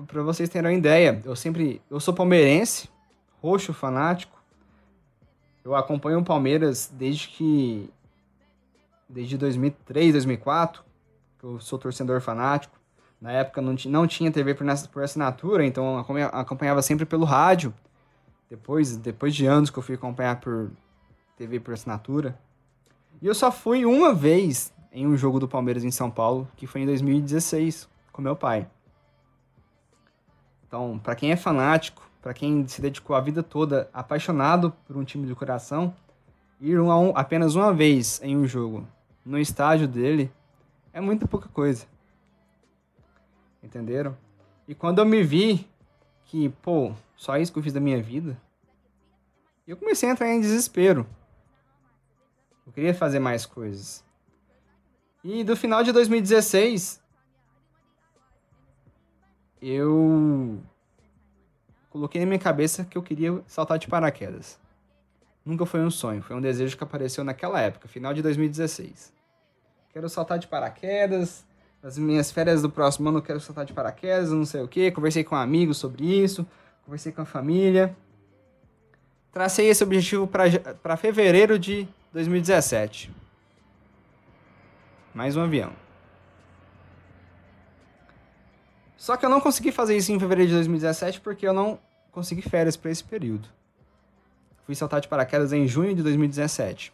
Para 0.07 0.23
vocês 0.23 0.49
terem 0.49 0.71
uma 0.71 0.79
ideia, 0.79 1.21
eu 1.25 1.35
sempre, 1.35 1.83
eu 1.91 1.99
sou 1.99 2.15
palmeirense, 2.15 2.89
roxo 3.41 3.73
fanático, 3.73 4.41
eu 5.65 5.75
acompanho 5.77 6.19
o 6.19 6.25
Palmeiras 6.25 6.91
desde 6.93 7.29
que. 7.29 7.89
Desde 9.09 9.37
2003, 9.37 10.13
2004. 10.13 10.83
Eu 11.43 11.61
sou 11.61 11.79
torcedor 11.79 12.21
fanático. 12.21 12.79
Na 13.21 13.31
época 13.33 13.61
não, 13.61 13.75
não 13.87 14.07
tinha 14.07 14.33
TV 14.33 14.55
por, 14.55 14.67
por 14.93 15.03
assinatura, 15.03 15.65
então 15.65 15.99
acompanhava 16.33 16.83
sempre 16.83 17.05
pelo 17.05 17.25
rádio. 17.25 17.73
Depois, 18.53 18.99
depois 18.99 19.35
de 19.35 19.47
anos 19.47 19.71
que 19.71 19.79
eu 19.79 19.83
fui 19.83 19.95
acompanhar 19.95 20.38
por 20.38 20.71
TV 21.38 21.59
por 21.59 21.73
assinatura. 21.73 22.38
E 23.23 23.27
eu 23.27 23.35
só 23.35 23.51
fui 23.51 23.87
uma 23.87 24.12
vez 24.12 24.71
em 24.93 25.07
um 25.07 25.17
jogo 25.17 25.41
do 25.41 25.49
Palmeiras 25.49 25.85
em 25.85 25.91
São 25.91 26.11
Paulo, 26.11 26.47
que 26.55 26.67
foi 26.67 26.83
em 26.83 26.85
2016, 26.85 27.88
com 28.12 28.21
meu 28.21 28.37
pai. 28.37 28.69
Então, 30.69 31.01
para 31.03 31.15
quem 31.15 31.33
é 31.33 31.37
fanático, 31.37 32.07
para 32.21 32.35
quem 32.35 32.69
se 32.69 32.83
dedicou 32.83 33.17
a 33.17 33.23
vida 33.23 33.43
toda 33.43 33.88
apaixonado 33.91 34.71
por 34.87 34.99
um 34.99 35.05
time 35.05 35.27
de 35.27 35.35
coração, 35.35 35.95
ir 36.61 36.79
um, 36.79 37.17
apenas 37.17 37.55
uma 37.55 37.73
vez 37.73 38.21
em 38.23 38.37
um 38.37 38.47
jogo 38.47 38.87
no 39.25 39.38
estádio 39.38 39.88
dele 39.88 40.31
é 40.93 41.01
muito 41.01 41.27
pouca 41.27 41.49
coisa. 41.49 41.87
Entenderam? 43.62 44.15
E 44.69 44.75
quando 44.75 44.99
eu 44.99 45.07
me 45.07 45.23
vi 45.23 45.67
que, 46.33 46.49
pô, 46.49 46.95
só 47.14 47.37
isso 47.37 47.53
que 47.53 47.59
eu 47.59 47.62
fiz 47.62 47.75
da 47.75 47.79
minha 47.79 48.03
vida, 48.03 48.40
eu 49.68 49.77
comecei 49.77 50.09
a 50.09 50.12
entrar 50.12 50.33
em 50.33 50.40
desespero. 50.40 51.07
Eu 52.66 52.73
queria 52.73 52.95
fazer 52.95 53.18
mais 53.18 53.45
coisas. 53.45 54.03
E 55.23 55.45
do 55.45 55.55
final 55.55 55.85
de 55.85 55.92
2016, 55.92 57.03
eu 59.61 60.59
coloquei 61.90 62.23
na 62.23 62.27
minha 62.27 62.38
cabeça 62.38 62.83
que 62.83 62.97
eu 62.97 63.03
queria 63.03 63.42
saltar 63.47 63.79
de 63.79 63.87
paraquedas. 63.87 64.59
Nunca 65.45 65.66
foi 65.66 65.81
um 65.81 65.90
sonho, 65.90 66.23
foi 66.23 66.35
um 66.35 66.40
desejo 66.40 66.79
que 66.79 66.83
apareceu 66.83 67.23
naquela 67.23 67.61
época, 67.61 67.88
final 67.88 68.14
de 68.14 68.23
2016. 68.23 69.12
Quero 69.90 70.09
saltar 70.09 70.38
de 70.38 70.49
paraquedas, 70.49 71.45
nas 71.83 71.99
minhas 71.99 72.31
férias 72.31 72.62
do 72.62 72.71
próximo 72.71 73.09
ano 73.09 73.18
eu 73.18 73.23
quero 73.23 73.40
saltar 73.40 73.64
de 73.64 73.73
paraquedas, 73.73 74.31
não 74.31 74.47
sei 74.47 74.62
o 74.62 74.68
que. 74.68 74.90
Conversei 74.92 75.25
com 75.25 75.35
amigos 75.35 75.79
sobre 75.79 76.05
isso, 76.05 76.47
conversei 76.85 77.11
com 77.11 77.23
a 77.23 77.25
família. 77.25 77.97
Tracei 79.33 79.68
esse 79.68 79.83
objetivo 79.83 80.27
para 80.27 80.97
fevereiro 80.97 81.59
de 81.59 81.88
2017. 82.12 83.11
Mais 85.12 85.37
um 85.37 85.42
avião. 85.42 85.73
Só 88.97 89.16
que 89.16 89.27
eu 89.27 89.31
não 89.31 89.40
consegui 89.40 89.73
fazer 89.73 89.97
isso 89.97 90.12
em 90.12 90.21
fevereiro 90.21 90.51
de 90.51 90.55
2017 90.55 91.21
porque 91.21 91.47
eu 91.47 91.53
não 91.53 91.81
consegui 92.12 92.42
férias 92.42 92.77
para 92.77 92.90
esse 92.90 93.03
período. 93.03 93.49
Fui 94.64 94.77
saltar 94.77 95.01
de 95.01 95.09
paraquedas 95.09 95.53
em 95.53 95.66
junho 95.66 95.95
de 95.95 96.03
2017. 96.03 96.92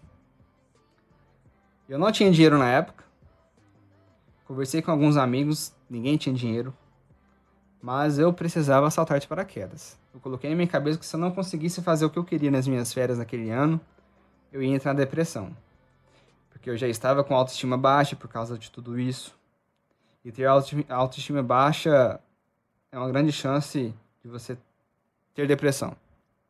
Eu 1.89 1.99
não 1.99 2.11
tinha 2.11 2.31
dinheiro 2.31 2.57
na 2.57 2.69
época. 2.71 3.05
Conversei 4.49 4.81
com 4.81 4.91
alguns 4.91 5.19
amigos, 5.19 5.75
ninguém 5.91 6.17
tinha 6.17 6.35
dinheiro. 6.35 6.75
Mas 7.83 8.19
eu 8.19 8.33
precisava 8.33 8.91
saltar 8.91 9.21
de 9.21 9.29
paraquedas. 9.29 9.99
Eu 10.15 10.21
coloquei 10.21 10.49
na 10.49 10.57
minha 10.57 10.67
cabeça 10.67 10.99
que 10.99 11.05
se 11.05 11.15
eu 11.15 11.21
não 11.21 11.31
conseguisse 11.31 11.83
fazer 11.83 12.07
o 12.07 12.11
que 12.11 12.19
eu 12.19 12.25
queria 12.25 12.51
nas 12.51 12.67
minhas 12.67 12.91
férias 12.91 13.19
naquele 13.19 13.51
ano, 13.51 13.79
eu 14.51 14.63
ia 14.63 14.75
entrar 14.75 14.95
na 14.95 15.01
depressão. 15.01 15.55
Porque 16.49 16.71
eu 16.71 16.79
já 16.79 16.89
estava 16.89 17.23
com 17.23 17.35
autoestima 17.35 17.77
baixa 17.77 18.17
por 18.17 18.27
causa 18.27 18.59
de 18.59 18.71
tudo 18.71 18.99
isso. 18.99 19.37
E 20.25 20.33
ter 20.33 20.47
autoestima 20.47 21.43
baixa 21.43 22.19
é 22.91 22.99
uma 22.99 23.09
grande 23.09 23.33
chance 23.33 23.95
de 24.25 24.31
você 24.31 24.57
ter 25.35 25.47
depressão. 25.47 25.95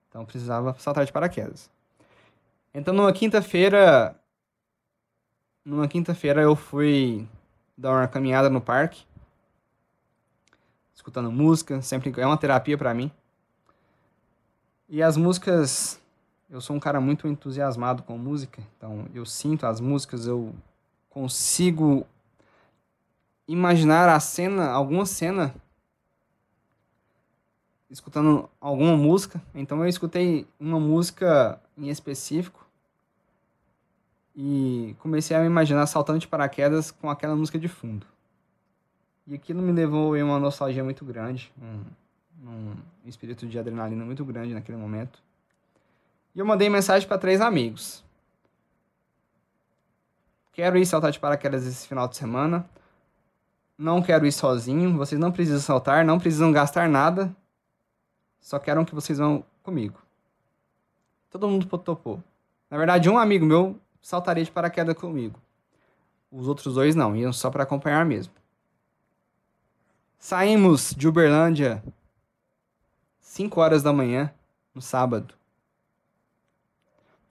Então 0.08 0.24
precisava 0.24 0.72
saltar 0.78 1.04
de 1.04 1.12
paraquedas. 1.12 1.68
Então 2.72 2.94
numa 2.94 3.12
quinta-feira, 3.12 4.14
numa 5.64 5.88
quinta-feira 5.88 6.40
eu 6.40 6.54
fui 6.54 7.28
dar 7.78 7.92
uma 7.92 8.08
caminhada 8.08 8.50
no 8.50 8.60
parque, 8.60 9.06
escutando 10.92 11.30
música, 11.30 11.80
sempre 11.80 12.12
é 12.20 12.26
uma 12.26 12.36
terapia 12.36 12.76
para 12.76 12.92
mim. 12.92 13.08
E 14.88 15.00
as 15.00 15.16
músicas, 15.16 16.00
eu 16.50 16.60
sou 16.60 16.74
um 16.74 16.80
cara 16.80 17.00
muito 17.00 17.28
entusiasmado 17.28 18.02
com 18.02 18.18
música, 18.18 18.60
então 18.76 19.06
eu 19.14 19.24
sinto 19.24 19.64
as 19.64 19.80
músicas, 19.80 20.26
eu 20.26 20.52
consigo 21.08 22.04
imaginar 23.46 24.08
a 24.08 24.18
cena, 24.18 24.68
alguma 24.70 25.06
cena, 25.06 25.54
escutando 27.88 28.50
alguma 28.60 28.96
música. 28.96 29.40
Então 29.54 29.82
eu 29.82 29.88
escutei 29.88 30.46
uma 30.58 30.80
música 30.80 31.60
em 31.76 31.88
específico 31.88 32.67
e 34.38 34.94
comecei 35.00 35.36
a 35.36 35.40
me 35.40 35.46
imaginar 35.46 35.84
saltando 35.86 36.20
de 36.20 36.28
paraquedas 36.28 36.92
com 36.92 37.10
aquela 37.10 37.34
música 37.34 37.58
de 37.58 37.66
fundo. 37.66 38.06
E 39.26 39.34
aquilo 39.34 39.60
me 39.60 39.72
levou 39.72 40.16
em 40.16 40.22
uma 40.22 40.38
nostalgia 40.38 40.84
muito 40.84 41.04
grande, 41.04 41.52
um, 41.60 41.82
um 42.48 42.74
espírito 43.04 43.44
de 43.44 43.58
adrenalina 43.58 44.04
muito 44.04 44.24
grande 44.24 44.54
naquele 44.54 44.78
momento. 44.78 45.18
E 46.34 46.38
eu 46.38 46.46
mandei 46.46 46.70
mensagem 46.70 47.08
para 47.08 47.18
três 47.18 47.40
amigos. 47.40 48.04
Quero 50.52 50.78
ir 50.78 50.86
saltar 50.86 51.10
de 51.10 51.18
paraquedas 51.18 51.66
esse 51.66 51.88
final 51.88 52.06
de 52.06 52.16
semana 52.16 52.64
não 53.78 54.02
quero 54.02 54.26
ir 54.26 54.32
sozinho, 54.32 54.96
vocês 54.96 55.20
não 55.20 55.30
precisam 55.30 55.60
saltar, 55.60 56.04
não 56.04 56.18
precisam 56.18 56.50
gastar 56.50 56.88
nada, 56.88 57.34
só 58.40 58.58
quero 58.58 58.84
que 58.84 58.94
vocês 58.94 59.18
vão 59.18 59.44
comigo. 59.62 59.96
Todo 61.30 61.48
mundo 61.48 61.66
topou. 61.78 62.22
Na 62.68 62.76
verdade, 62.76 63.08
um 63.08 63.16
amigo 63.16 63.46
meu 63.46 63.78
saltaria 64.00 64.44
de 64.44 64.50
paraquedas 64.50 64.96
comigo. 64.96 65.40
Os 66.30 66.46
outros 66.46 66.74
dois 66.74 66.94
não, 66.94 67.16
iam 67.16 67.32
só 67.32 67.50
para 67.50 67.62
acompanhar 67.62 68.04
mesmo. 68.04 68.32
Saímos 70.18 70.94
de 70.96 71.08
Uberlândia 71.08 71.82
5 73.28 73.60
horas 73.60 73.82
da 73.82 73.92
manhã, 73.92 74.32
no 74.74 74.82
sábado. 74.82 75.34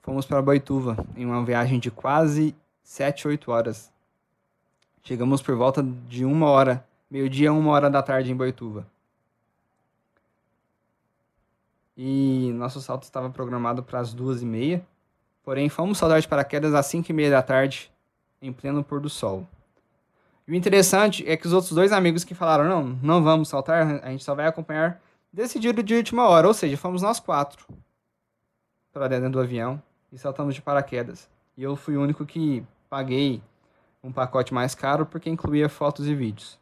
Fomos 0.00 0.24
para 0.24 0.40
Boituva 0.40 0.96
em 1.16 1.26
uma 1.26 1.44
viagem 1.44 1.78
de 1.78 1.90
quase 1.90 2.56
7, 2.82 3.28
8 3.28 3.50
horas. 3.50 3.92
Chegamos 5.02 5.42
por 5.42 5.54
volta 5.56 5.82
de 5.82 6.24
uma 6.24 6.48
hora, 6.48 6.86
meio-dia, 7.10 7.52
uma 7.52 7.72
hora 7.72 7.90
da 7.90 8.02
tarde 8.02 8.32
em 8.32 8.36
Boituva. 8.36 8.86
E 11.96 12.52
nosso 12.54 12.80
salto 12.80 13.02
estava 13.02 13.28
programado 13.28 13.82
para 13.82 13.98
as 13.98 14.14
duas 14.14 14.40
e 14.40 14.46
meia, 14.46 14.86
porém 15.48 15.70
fomos 15.70 15.96
saltar 15.96 16.20
de 16.20 16.28
paraquedas 16.28 16.74
às 16.74 16.84
cinco 16.84 17.10
e 17.10 17.14
meia 17.14 17.30
da 17.30 17.40
tarde, 17.40 17.90
em 18.42 18.52
pleno 18.52 18.84
pôr 18.84 19.00
do 19.00 19.08
sol. 19.08 19.48
E 20.46 20.52
o 20.52 20.54
interessante 20.54 21.26
é 21.26 21.38
que 21.38 21.46
os 21.46 21.54
outros 21.54 21.72
dois 21.72 21.90
amigos 21.90 22.22
que 22.22 22.34
falaram, 22.34 22.64
não, 22.64 22.84
não 23.02 23.24
vamos 23.24 23.48
saltar, 23.48 24.04
a 24.04 24.10
gente 24.10 24.22
só 24.22 24.34
vai 24.34 24.46
acompanhar, 24.46 25.00
decidiram 25.32 25.82
de 25.82 25.94
última 25.94 26.28
hora, 26.28 26.46
ou 26.46 26.52
seja, 26.52 26.76
fomos 26.76 27.00
nós 27.00 27.18
quatro 27.18 27.66
para 28.92 29.08
dentro 29.08 29.30
do 29.30 29.40
avião 29.40 29.82
e 30.12 30.18
saltamos 30.18 30.54
de 30.54 30.60
paraquedas. 30.60 31.30
E 31.56 31.62
eu 31.62 31.76
fui 31.76 31.96
o 31.96 32.02
único 32.02 32.26
que 32.26 32.62
paguei 32.90 33.40
um 34.04 34.12
pacote 34.12 34.52
mais 34.52 34.74
caro 34.74 35.06
porque 35.06 35.30
incluía 35.30 35.70
fotos 35.70 36.06
e 36.06 36.14
vídeos. 36.14 36.58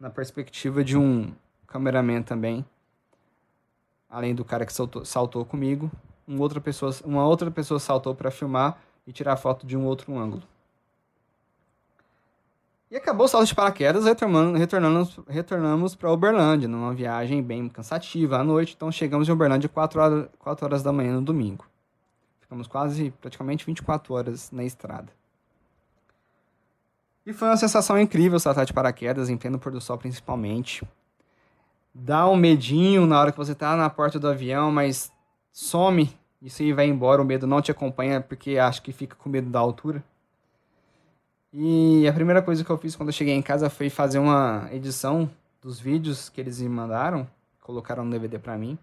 Na 0.00 0.10
perspectiva 0.10 0.82
de 0.82 0.96
um 0.96 1.32
cameraman 1.68 2.22
também, 2.22 2.66
além 4.08 4.34
do 4.34 4.44
cara 4.44 4.66
que 4.66 4.72
saltou, 4.72 5.04
saltou 5.04 5.44
comigo, 5.44 5.88
uma 6.26 6.40
outra 6.40 6.60
pessoa, 6.60 6.94
uma 7.04 7.26
outra 7.26 7.50
pessoa 7.50 7.80
saltou 7.80 8.14
para 8.14 8.30
filmar 8.30 8.78
e 9.06 9.12
tirar 9.12 9.36
foto 9.36 9.66
de 9.66 9.76
um 9.76 9.84
outro 9.84 10.16
ângulo. 10.16 10.42
E 12.90 12.96
acabou 12.96 13.26
o 13.26 13.28
salto 13.28 13.46
de 13.46 13.54
paraquedas, 13.54 14.04
retornando, 14.04 14.58
retornamos, 14.58 15.20
retornamos 15.28 15.94
para 15.94 16.10
Uberlândia, 16.12 16.68
numa 16.68 16.92
viagem 16.92 17.40
bem 17.40 17.68
cansativa 17.68 18.38
à 18.38 18.44
noite. 18.44 18.74
Então 18.74 18.90
chegamos 18.90 19.28
em 19.28 19.32
Uberlândia 19.32 19.68
4 19.68 20.00
horas, 20.00 20.28
4 20.40 20.64
horas 20.66 20.82
da 20.82 20.92
manhã 20.92 21.14
no 21.14 21.22
domingo. 21.22 21.64
Ficamos 22.40 22.66
quase, 22.66 23.12
praticamente 23.20 23.64
24 23.64 24.12
horas 24.12 24.50
na 24.50 24.64
estrada. 24.64 25.12
E 27.24 27.32
foi 27.32 27.46
uma 27.46 27.56
sensação 27.56 27.96
incrível 27.96 28.40
saltar 28.40 28.66
de 28.66 28.72
paraquedas, 28.72 29.28
em 29.28 29.36
pleno 29.36 29.56
pôr 29.56 29.70
do 29.70 29.80
sol 29.80 29.96
principalmente. 29.96 30.82
Dá 31.94 32.28
um 32.28 32.34
medinho 32.34 33.06
na 33.06 33.20
hora 33.20 33.30
que 33.30 33.38
você 33.38 33.54
tá 33.54 33.76
na 33.76 33.88
porta 33.88 34.18
do 34.18 34.26
avião, 34.26 34.72
mas 34.72 35.12
some, 35.52 36.10
isso 36.40 36.62
aí 36.62 36.72
vai 36.72 36.86
embora, 36.86 37.20
o 37.20 37.24
medo 37.24 37.46
não 37.46 37.60
te 37.60 37.70
acompanha 37.70 38.20
porque 38.20 38.58
acho 38.58 38.82
que 38.82 38.92
fica 38.92 39.14
com 39.16 39.28
medo 39.28 39.50
da 39.50 39.58
altura. 39.58 40.02
E 41.52 42.06
a 42.06 42.12
primeira 42.12 42.40
coisa 42.40 42.64
que 42.64 42.70
eu 42.70 42.78
fiz 42.78 42.94
quando 42.94 43.08
eu 43.08 43.12
cheguei 43.12 43.34
em 43.34 43.42
casa 43.42 43.68
foi 43.68 43.90
fazer 43.90 44.18
uma 44.18 44.68
edição 44.72 45.28
dos 45.60 45.80
vídeos 45.80 46.28
que 46.28 46.40
eles 46.40 46.60
me 46.60 46.68
mandaram, 46.68 47.28
colocaram 47.60 48.04
no 48.04 48.10
DVD 48.10 48.38
para 48.38 48.56
mim. 48.56 48.78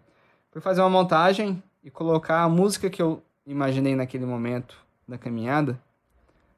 Foi 0.51 0.61
fazer 0.61 0.81
uma 0.81 0.89
montagem 0.89 1.61
e 1.83 1.89
colocar 1.89 2.43
a 2.43 2.49
música 2.49 2.89
que 2.89 3.01
eu 3.01 3.23
imaginei 3.45 3.95
naquele 3.95 4.25
momento 4.25 4.77
da 5.07 5.17
caminhada, 5.17 5.79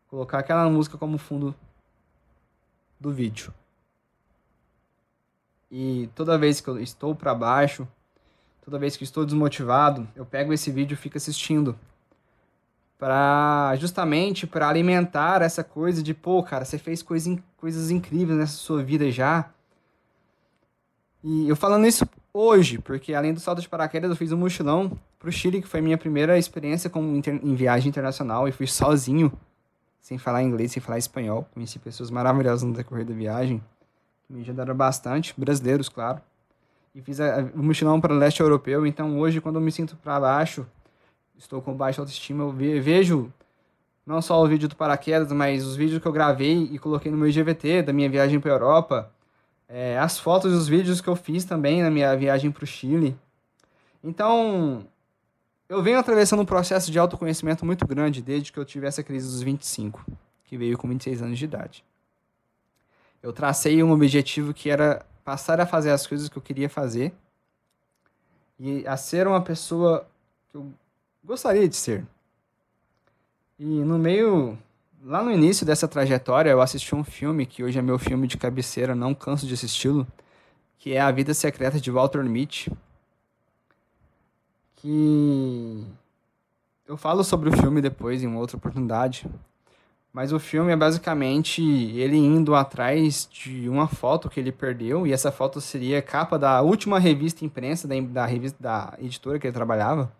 colocar 0.09 0.39
aquela 0.39 0.67
música 0.69 0.97
como 0.97 1.17
fundo 1.17 1.53
do 2.99 3.11
vídeo. 3.11 3.53
E 5.71 6.09
toda 6.15 6.37
vez 6.37 6.59
que 6.59 6.67
eu 6.67 6.79
estou 6.79 7.13
para 7.13 7.35
baixo, 7.35 7.87
toda 8.69 8.77
vez 8.77 8.95
que 8.95 9.03
estou 9.03 9.25
desmotivado, 9.25 10.07
eu 10.15 10.23
pego 10.23 10.53
esse 10.53 10.69
vídeo 10.69 10.93
e 10.93 10.97
fico 10.97 11.17
assistindo 11.17 11.75
para 12.99 13.75
justamente 13.77 14.45
para 14.45 14.69
alimentar 14.69 15.41
essa 15.41 15.63
coisa 15.63 16.03
de, 16.03 16.13
pô, 16.13 16.43
cara, 16.43 16.63
você 16.63 16.77
fez 16.77 17.01
coisa, 17.01 17.35
coisas 17.57 17.89
incríveis 17.89 18.37
nessa 18.37 18.53
sua 18.53 18.83
vida 18.83 19.09
já. 19.09 19.49
E 21.23 21.49
eu 21.49 21.55
falando 21.55 21.87
isso 21.87 22.07
hoje, 22.31 22.77
porque 22.77 23.15
além 23.15 23.33
do 23.33 23.39
salto 23.39 23.59
de 23.59 23.67
paraquedas, 23.67 24.11
eu 24.11 24.15
fiz 24.15 24.31
um 24.31 24.37
mochilão 24.37 24.91
pro 25.17 25.31
Chile, 25.31 25.63
que 25.63 25.67
foi 25.67 25.81
minha 25.81 25.97
primeira 25.97 26.37
experiência 26.37 26.91
com, 26.91 27.01
em 27.25 27.55
viagem 27.55 27.89
internacional, 27.89 28.47
e 28.47 28.51
fui 28.51 28.67
sozinho, 28.67 29.33
sem 29.99 30.19
falar 30.19 30.43
inglês, 30.43 30.73
sem 30.73 30.81
falar 30.81 30.99
espanhol. 30.99 31.47
Conheci 31.55 31.79
pessoas 31.79 32.11
maravilhosas 32.11 32.63
no 32.63 32.73
decorrer 32.73 33.05
da 33.05 33.15
viagem, 33.15 33.63
que 34.27 34.33
me 34.33 34.41
ajudaram 34.41 34.75
bastante, 34.75 35.33
brasileiros, 35.35 35.89
claro. 35.89 36.21
E 36.99 37.01
fiz 37.01 37.17
o 37.55 37.63
mochilão 37.63 38.01
para 38.01 38.13
o 38.13 38.17
leste 38.17 38.41
europeu, 38.41 38.85
então 38.85 39.17
hoje, 39.19 39.39
quando 39.39 39.55
eu 39.55 39.61
me 39.61 39.71
sinto 39.71 39.95
para 39.95 40.19
baixo, 40.19 40.67
estou 41.37 41.61
com 41.61 41.73
baixa 41.73 42.01
autoestima, 42.01 42.43
eu 42.43 42.51
vejo 42.51 43.31
não 44.05 44.21
só 44.21 44.43
o 44.43 44.47
vídeo 44.47 44.67
do 44.67 44.75
paraquedas, 44.75 45.31
mas 45.31 45.65
os 45.65 45.77
vídeos 45.77 46.01
que 46.01 46.05
eu 46.05 46.11
gravei 46.11 46.63
e 46.63 46.77
coloquei 46.77 47.09
no 47.09 47.17
meu 47.17 47.29
IGVT 47.29 47.83
da 47.83 47.93
minha 47.93 48.09
viagem 48.09 48.37
para 48.37 48.51
Europa, 48.51 49.09
é, 49.69 49.97
as 49.97 50.19
fotos 50.19 50.51
e 50.51 50.55
os 50.55 50.67
vídeos 50.67 50.99
que 50.99 51.07
eu 51.07 51.15
fiz 51.15 51.45
também 51.45 51.81
na 51.81 51.89
minha 51.89 52.13
viagem 52.17 52.51
para 52.51 52.65
o 52.65 52.67
Chile. 52.67 53.15
Então, 54.03 54.85
eu 55.69 55.81
venho 55.81 55.99
atravessando 55.99 56.41
um 56.41 56.45
processo 56.45 56.91
de 56.91 56.99
autoconhecimento 56.99 57.65
muito 57.65 57.87
grande 57.87 58.21
desde 58.21 58.51
que 58.51 58.59
eu 58.59 58.65
tive 58.65 58.87
essa 58.87 59.01
crise 59.01 59.25
dos 59.25 59.41
25, 59.41 60.05
que 60.43 60.57
veio 60.57 60.77
com 60.77 60.89
26 60.89 61.21
anos 61.21 61.39
de 61.39 61.45
idade. 61.45 61.85
Eu 63.23 63.31
tracei 63.31 63.81
um 63.81 63.91
objetivo 63.91 64.53
que 64.53 64.69
era 64.69 65.05
passar 65.23 65.59
a 65.59 65.65
fazer 65.65 65.91
as 65.91 66.05
coisas 66.05 66.29
que 66.29 66.37
eu 66.37 66.41
queria 66.41 66.69
fazer 66.69 67.13
e 68.59 68.85
a 68.87 68.97
ser 68.97 69.27
uma 69.27 69.41
pessoa 69.41 70.07
que 70.49 70.57
eu 70.57 70.71
gostaria 71.23 71.67
de 71.67 71.75
ser. 71.75 72.05
E 73.57 73.63
no 73.63 73.97
meio, 73.97 74.57
lá 75.03 75.23
no 75.23 75.31
início 75.31 75.65
dessa 75.65 75.87
trajetória, 75.87 76.49
eu 76.49 76.61
assisti 76.61 76.93
um 76.95 77.03
filme 77.03 77.45
que 77.45 77.63
hoje 77.63 77.79
é 77.79 77.81
meu 77.81 77.99
filme 77.99 78.27
de 78.27 78.37
cabeceira, 78.37 78.95
não 78.95 79.13
canso 79.13 79.47
de 79.47 79.53
assisti-lo, 79.53 80.07
que 80.77 80.93
é 80.93 81.01
A 81.01 81.11
Vida 81.11 81.33
Secreta 81.33 81.79
de 81.79 81.91
Walter 81.91 82.23
Mitty. 82.23 82.71
Que 84.77 85.85
eu 86.87 86.95
falo 86.95 87.23
sobre 87.23 87.49
o 87.49 87.57
filme 87.57 87.81
depois 87.81 88.23
em 88.23 88.33
outra 88.33 88.57
oportunidade. 88.57 89.29
Mas 90.11 90.33
o 90.33 90.39
filme 90.39 90.71
é 90.71 90.75
basicamente 90.75 91.61
ele 91.61 92.17
indo 92.17 92.55
atrás 92.55 93.27
de 93.31 93.69
uma 93.69 93.87
foto 93.87 94.29
que 94.29 94.39
ele 94.39 94.51
perdeu, 94.51 95.05
e 95.05 95.13
essa 95.13 95.31
foto 95.31 95.61
seria 95.61 96.01
capa 96.01 96.37
da 96.37 96.61
última 96.61 96.99
revista 96.99 97.45
imprensa 97.45 97.87
da, 97.87 97.99
da 98.01 98.25
revista 98.25 98.57
da 98.59 98.95
editora 98.99 99.37
que 99.37 99.45
ele 99.45 99.53
trabalhava. 99.53 100.11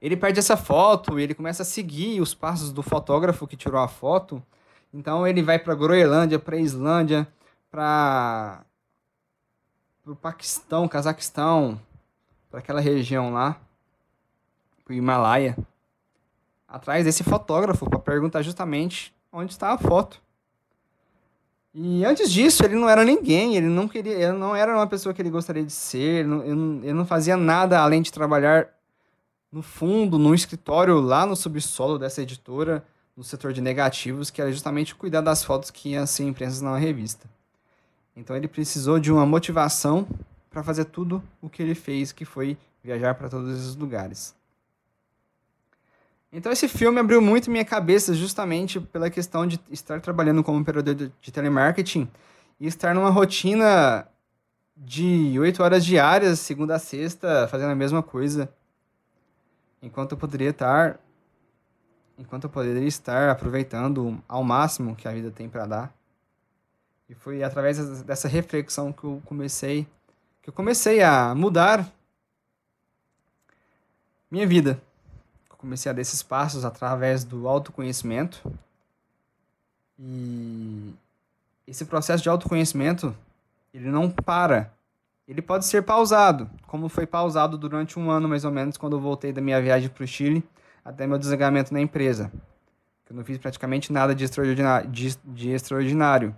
Ele 0.00 0.16
perde 0.16 0.38
essa 0.38 0.56
foto 0.56 1.18
e 1.18 1.22
ele 1.22 1.34
começa 1.34 1.62
a 1.62 1.66
seguir 1.66 2.20
os 2.20 2.34
passos 2.34 2.72
do 2.72 2.82
fotógrafo 2.82 3.46
que 3.46 3.56
tirou 3.56 3.80
a 3.80 3.86
foto. 3.86 4.42
Então 4.92 5.26
ele 5.26 5.42
vai 5.42 5.58
para 5.58 5.74
Groenlândia, 5.74 6.38
para 6.38 6.56
Islândia, 6.56 7.26
para 7.70 8.64
o 10.06 10.14
Paquistão, 10.14 10.88
Cazaquistão, 10.88 11.80
para 12.50 12.58
aquela 12.58 12.80
região 12.80 13.32
lá, 13.32 13.60
para 14.84 14.92
o 14.92 14.96
Himalaia, 14.96 15.56
atrás 16.72 17.04
desse 17.04 17.22
fotógrafo 17.22 17.88
para 17.88 17.98
perguntar 17.98 18.40
justamente 18.40 19.14
onde 19.30 19.52
está 19.52 19.72
a 19.72 19.78
foto. 19.78 20.22
E 21.74 22.04
antes 22.04 22.32
disso, 22.32 22.64
ele 22.64 22.74
não 22.74 22.88
era 22.88 23.04
ninguém, 23.04 23.56
ele 23.56 23.66
não 23.66 23.86
queria, 23.86 24.12
ele 24.12 24.32
não 24.32 24.56
era 24.56 24.74
uma 24.74 24.86
pessoa 24.86 25.14
que 25.14 25.20
ele 25.20 25.30
gostaria 25.30 25.62
de 25.62 25.72
ser, 25.72 26.20
ele 26.20 26.28
não, 26.28 26.44
ele 26.82 26.92
não 26.92 27.06
fazia 27.06 27.36
nada 27.36 27.78
além 27.80 28.00
de 28.00 28.10
trabalhar 28.10 28.68
no 29.50 29.62
fundo, 29.62 30.18
no 30.18 30.34
escritório 30.34 30.98
lá 30.98 31.26
no 31.26 31.36
subsolo 31.36 31.98
dessa 31.98 32.22
editora, 32.22 32.82
no 33.14 33.22
setor 33.22 33.52
de 33.52 33.60
negativos, 33.60 34.30
que 34.30 34.40
era 34.40 34.50
justamente 34.50 34.94
cuidar 34.94 35.20
das 35.20 35.44
fotos 35.44 35.70
que 35.70 35.90
iam 35.90 36.06
ser 36.06 36.24
impressas 36.24 36.62
na 36.62 36.76
revista. 36.78 37.28
Então 38.16 38.34
ele 38.34 38.48
precisou 38.48 38.98
de 38.98 39.12
uma 39.12 39.26
motivação 39.26 40.06
para 40.50 40.62
fazer 40.62 40.86
tudo 40.86 41.22
o 41.40 41.48
que 41.48 41.62
ele 41.62 41.74
fez, 41.74 42.12
que 42.12 42.24
foi 42.24 42.56
viajar 42.82 43.14
para 43.14 43.28
todos 43.28 43.58
esses 43.58 43.74
lugares. 43.76 44.34
Então 46.32 46.50
esse 46.50 46.66
filme 46.66 46.98
abriu 46.98 47.20
muito 47.20 47.50
minha 47.50 47.64
cabeça 47.64 48.14
justamente 48.14 48.80
pela 48.80 49.10
questão 49.10 49.46
de 49.46 49.60
estar 49.70 50.00
trabalhando 50.00 50.42
como 50.42 50.58
operador 50.58 50.94
de 50.94 51.30
telemarketing 51.30 52.10
e 52.58 52.66
estar 52.66 52.94
numa 52.94 53.10
rotina 53.10 54.08
de 54.74 55.38
oito 55.38 55.62
horas 55.62 55.84
diárias, 55.84 56.40
segunda 56.40 56.76
a 56.76 56.78
sexta, 56.78 57.46
fazendo 57.48 57.72
a 57.72 57.74
mesma 57.74 58.02
coisa 58.02 58.50
enquanto 59.82 60.12
eu 60.12 60.18
poderia 60.18 60.50
estar 60.50 60.98
enquanto 62.16 62.44
eu 62.44 62.50
poderia 62.50 62.86
estar 62.86 63.28
aproveitando 63.28 64.22
ao 64.26 64.42
máximo 64.42 64.96
que 64.96 65.08
a 65.08 65.12
vida 65.12 65.30
tem 65.30 65.48
para 65.48 65.66
dar. 65.66 65.94
E 67.08 67.14
foi 67.14 67.42
através 67.42 68.02
dessa 68.04 68.28
reflexão 68.28 68.90
que 68.92 69.04
eu 69.04 69.20
comecei 69.26 69.86
que 70.40 70.48
eu 70.48 70.52
comecei 70.52 71.02
a 71.02 71.34
mudar 71.34 71.86
minha 74.30 74.46
vida. 74.46 74.80
Comecei 75.62 75.88
a 75.88 75.94
dar 75.94 76.02
esses 76.02 76.22
passos 76.22 76.62
através 76.62 77.24
do 77.24 77.48
autoconhecimento. 77.48 78.42
E 79.98 80.92
esse 81.66 81.86
processo 81.86 82.22
de 82.22 82.28
autoconhecimento, 82.28 83.16
ele 83.72 83.88
não 83.88 84.10
para 84.10 84.70
ele 85.26 85.40
pode 85.40 85.64
ser 85.64 85.82
pausado, 85.82 86.50
como 86.66 86.88
foi 86.88 87.06
pausado 87.06 87.56
durante 87.56 87.98
um 87.98 88.10
ano 88.10 88.28
mais 88.28 88.44
ou 88.44 88.50
menos 88.50 88.76
quando 88.76 88.96
eu 88.96 89.00
voltei 89.00 89.32
da 89.32 89.40
minha 89.40 89.62
viagem 89.62 89.88
para 89.88 90.04
o 90.04 90.06
Chile 90.06 90.44
até 90.84 91.06
meu 91.06 91.16
desligamento 91.16 91.72
na 91.72 91.80
empresa. 91.80 92.30
Eu 93.08 93.16
não 93.16 93.24
fiz 93.24 93.38
praticamente 93.38 93.92
nada 93.92 94.14
de 94.14 94.24
extraordinário, 94.24 94.90
de, 94.90 95.16
de 95.24 95.50
extraordinário. 95.50 96.34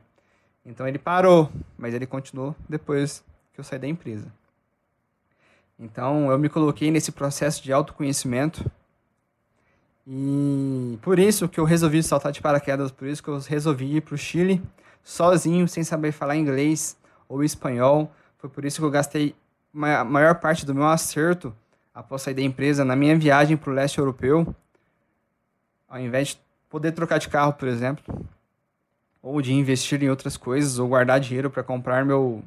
Então 0.66 0.86
ele 0.86 0.98
parou, 0.98 1.50
mas 1.78 1.94
ele 1.94 2.06
continuou 2.06 2.54
depois 2.68 3.24
que 3.52 3.60
eu 3.60 3.64
saí 3.64 3.78
da 3.78 3.88
empresa. 3.88 4.26
Então 5.78 6.30
eu 6.30 6.38
me 6.38 6.48
coloquei 6.48 6.90
nesse 6.90 7.10
processo 7.10 7.62
de 7.62 7.72
autoconhecimento 7.72 8.70
e 10.06 10.98
por 11.02 11.18
isso 11.18 11.48
que 11.48 11.58
eu 11.58 11.64
resolvi 11.64 12.02
saltar 12.02 12.32
de 12.32 12.40
paraquedas, 12.40 12.90
por 12.90 13.06
isso 13.08 13.22
que 13.22 13.28
eu 13.28 13.38
resolvi 13.38 13.96
ir 13.96 14.00
para 14.00 14.14
o 14.14 14.18
Chile 14.18 14.62
sozinho, 15.02 15.66
sem 15.66 15.82
saber 15.84 16.12
falar 16.12 16.36
inglês 16.36 16.96
ou 17.28 17.42
espanhol 17.42 18.10
foi 18.44 18.50
por 18.50 18.62
isso 18.66 18.78
que 18.78 18.84
eu 18.84 18.90
gastei 18.90 19.34
a 19.74 20.04
maior 20.04 20.34
parte 20.34 20.66
do 20.66 20.74
meu 20.74 20.86
acerto 20.86 21.56
após 21.94 22.20
sair 22.20 22.34
da 22.34 22.42
empresa 22.42 22.84
na 22.84 22.94
minha 22.94 23.16
viagem 23.18 23.56
para 23.56 23.70
o 23.70 23.72
leste 23.72 23.96
europeu. 23.96 24.54
Ao 25.88 25.98
invés 25.98 26.28
de 26.28 26.38
poder 26.68 26.92
trocar 26.92 27.16
de 27.16 27.30
carro, 27.30 27.54
por 27.54 27.66
exemplo, 27.66 28.04
ou 29.22 29.40
de 29.40 29.54
investir 29.54 30.02
em 30.02 30.10
outras 30.10 30.36
coisas, 30.36 30.78
ou 30.78 30.88
guardar 30.88 31.18
dinheiro 31.20 31.48
para 31.48 31.62
comprar 31.62 32.04
meu 32.04 32.44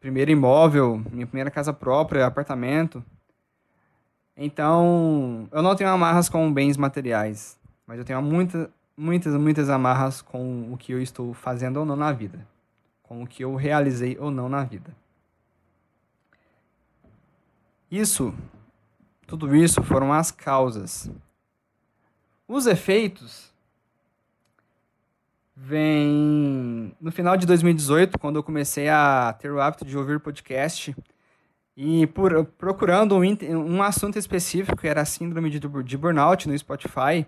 primeiro 0.00 0.32
imóvel, 0.32 1.00
minha 1.12 1.24
primeira 1.24 1.52
casa 1.52 1.72
própria, 1.72 2.26
apartamento. 2.26 3.00
Então, 4.40 5.48
eu 5.50 5.60
não 5.60 5.74
tenho 5.74 5.90
amarras 5.90 6.28
com 6.28 6.52
bens 6.52 6.76
materiais, 6.76 7.58
mas 7.84 7.98
eu 7.98 8.04
tenho 8.04 8.22
muita, 8.22 8.70
muitas, 8.96 9.34
muitas 9.34 9.68
amarras 9.68 10.22
com 10.22 10.72
o 10.72 10.76
que 10.76 10.92
eu 10.92 11.02
estou 11.02 11.34
fazendo 11.34 11.78
ou 11.78 11.84
não 11.84 11.96
na 11.96 12.12
vida, 12.12 12.46
com 13.02 13.20
o 13.20 13.26
que 13.26 13.42
eu 13.42 13.56
realizei 13.56 14.16
ou 14.16 14.30
não 14.30 14.48
na 14.48 14.62
vida. 14.62 14.94
Isso, 17.90 18.32
tudo 19.26 19.56
isso 19.56 19.82
foram 19.82 20.12
as 20.12 20.30
causas. 20.30 21.10
Os 22.46 22.68
efeitos 22.68 23.52
vêm 25.56 26.94
no 27.00 27.10
final 27.10 27.36
de 27.36 27.44
2018, 27.44 28.16
quando 28.20 28.36
eu 28.36 28.44
comecei 28.44 28.88
a 28.88 29.32
ter 29.32 29.50
o 29.50 29.60
hábito 29.60 29.84
de 29.84 29.98
ouvir 29.98 30.20
podcast 30.20 30.94
e 31.80 32.08
por, 32.08 32.44
procurando 32.58 33.16
um, 33.16 33.76
um 33.76 33.80
assunto 33.84 34.18
específico, 34.18 34.76
que 34.76 34.88
era 34.88 35.02
a 35.02 35.04
síndrome 35.04 35.48
de, 35.48 35.60
de 35.60 35.96
burnout 35.96 36.48
no 36.48 36.58
Spotify, 36.58 37.24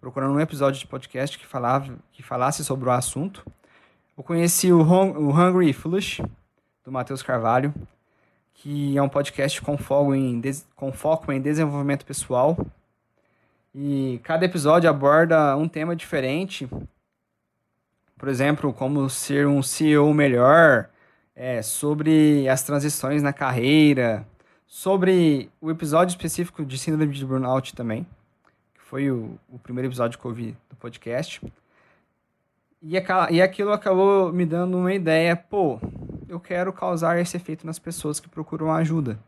procurando 0.00 0.34
um 0.34 0.40
episódio 0.40 0.80
de 0.80 0.88
podcast 0.88 1.38
que, 1.38 1.46
falava, 1.46 1.94
que 2.10 2.20
falasse 2.20 2.64
sobre 2.64 2.88
o 2.88 2.90
assunto. 2.90 3.46
Eu 4.18 4.24
conheci 4.24 4.72
o, 4.72 4.80
o 4.80 5.30
Hungry 5.30 5.72
Foolish, 5.72 6.20
do 6.84 6.90
Matheus 6.90 7.22
Carvalho, 7.22 7.72
que 8.54 8.98
é 8.98 9.00
um 9.00 9.08
podcast 9.08 9.62
com 9.62 9.78
em, 10.16 10.42
com 10.74 10.92
foco 10.92 11.30
em 11.30 11.40
desenvolvimento 11.40 12.04
pessoal. 12.04 12.58
E 13.72 14.20
cada 14.24 14.44
episódio 14.44 14.90
aborda 14.90 15.56
um 15.56 15.68
tema 15.68 15.94
diferente. 15.94 16.68
Por 18.18 18.28
exemplo, 18.28 18.72
como 18.72 19.08
ser 19.08 19.46
um 19.46 19.62
CEO 19.62 20.12
melhor, 20.12 20.88
é, 21.34 21.62
sobre 21.62 22.48
as 22.48 22.62
transições 22.62 23.22
na 23.22 23.32
carreira, 23.32 24.26
sobre 24.66 25.50
o 25.60 25.70
episódio 25.70 26.12
específico 26.12 26.64
de 26.64 26.78
Síndrome 26.78 27.12
de 27.12 27.24
Burnout 27.24 27.74
também, 27.74 28.06
que 28.74 28.80
foi 28.80 29.10
o, 29.10 29.38
o 29.48 29.58
primeiro 29.58 29.88
episódio 29.88 30.18
que 30.18 30.24
eu 30.24 30.32
vi 30.32 30.56
do 30.68 30.76
podcast. 30.76 31.40
E, 32.82 32.94
e 33.30 33.42
aquilo 33.42 33.72
acabou 33.72 34.32
me 34.32 34.44
dando 34.44 34.76
uma 34.76 34.92
ideia, 34.92 35.36
pô, 35.36 35.80
eu 36.28 36.40
quero 36.40 36.72
causar 36.72 37.18
esse 37.18 37.36
efeito 37.36 37.66
nas 37.66 37.78
pessoas 37.78 38.18
que 38.18 38.28
procuram 38.28 38.72
ajuda. 38.72 39.18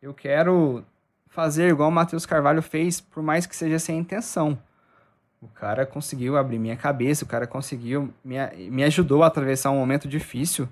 Eu 0.00 0.12
quero 0.12 0.84
fazer 1.28 1.68
igual 1.68 1.88
o 1.88 1.92
Matheus 1.92 2.26
Carvalho 2.26 2.60
fez, 2.60 3.00
por 3.00 3.22
mais 3.22 3.46
que 3.46 3.56
seja 3.56 3.78
sem 3.78 3.98
intenção. 3.98 4.58
O 5.40 5.48
cara 5.48 5.86
conseguiu 5.86 6.36
abrir 6.36 6.58
minha 6.58 6.76
cabeça, 6.76 7.24
o 7.24 7.28
cara 7.28 7.46
conseguiu, 7.46 8.12
me, 8.24 8.36
me 8.70 8.84
ajudou 8.84 9.22
a 9.22 9.26
atravessar 9.26 9.70
um 9.70 9.78
momento 9.78 10.06
difícil 10.06 10.68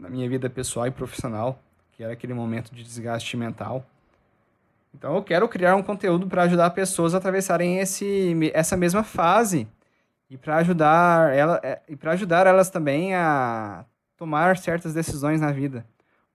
na 0.00 0.08
minha 0.08 0.28
vida 0.28 0.48
pessoal 0.48 0.86
e 0.86 0.90
profissional, 0.90 1.62
que 1.92 2.02
era 2.02 2.14
aquele 2.14 2.32
momento 2.32 2.74
de 2.74 2.82
desgaste 2.82 3.36
mental. 3.36 3.84
Então 4.94 5.14
eu 5.14 5.22
quero 5.22 5.46
criar 5.48 5.76
um 5.76 5.82
conteúdo 5.82 6.26
para 6.26 6.42
ajudar 6.42 6.70
pessoas 6.70 7.14
a 7.14 7.18
atravessarem 7.18 7.78
esse, 7.78 8.50
essa 8.52 8.76
mesma 8.76 9.04
fase 9.04 9.68
e 10.28 10.36
para 10.36 10.56
ajudar 10.56 11.32
ela 11.34 11.60
é, 11.62 11.80
e 11.88 11.94
para 11.94 12.12
ajudar 12.12 12.46
elas 12.46 12.70
também 12.70 13.14
a 13.14 13.84
tomar 14.16 14.56
certas 14.56 14.94
decisões 14.94 15.40
na 15.40 15.52
vida 15.52 15.84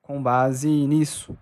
com 0.01 0.21
base 0.21 0.69
nisso. 0.69 1.35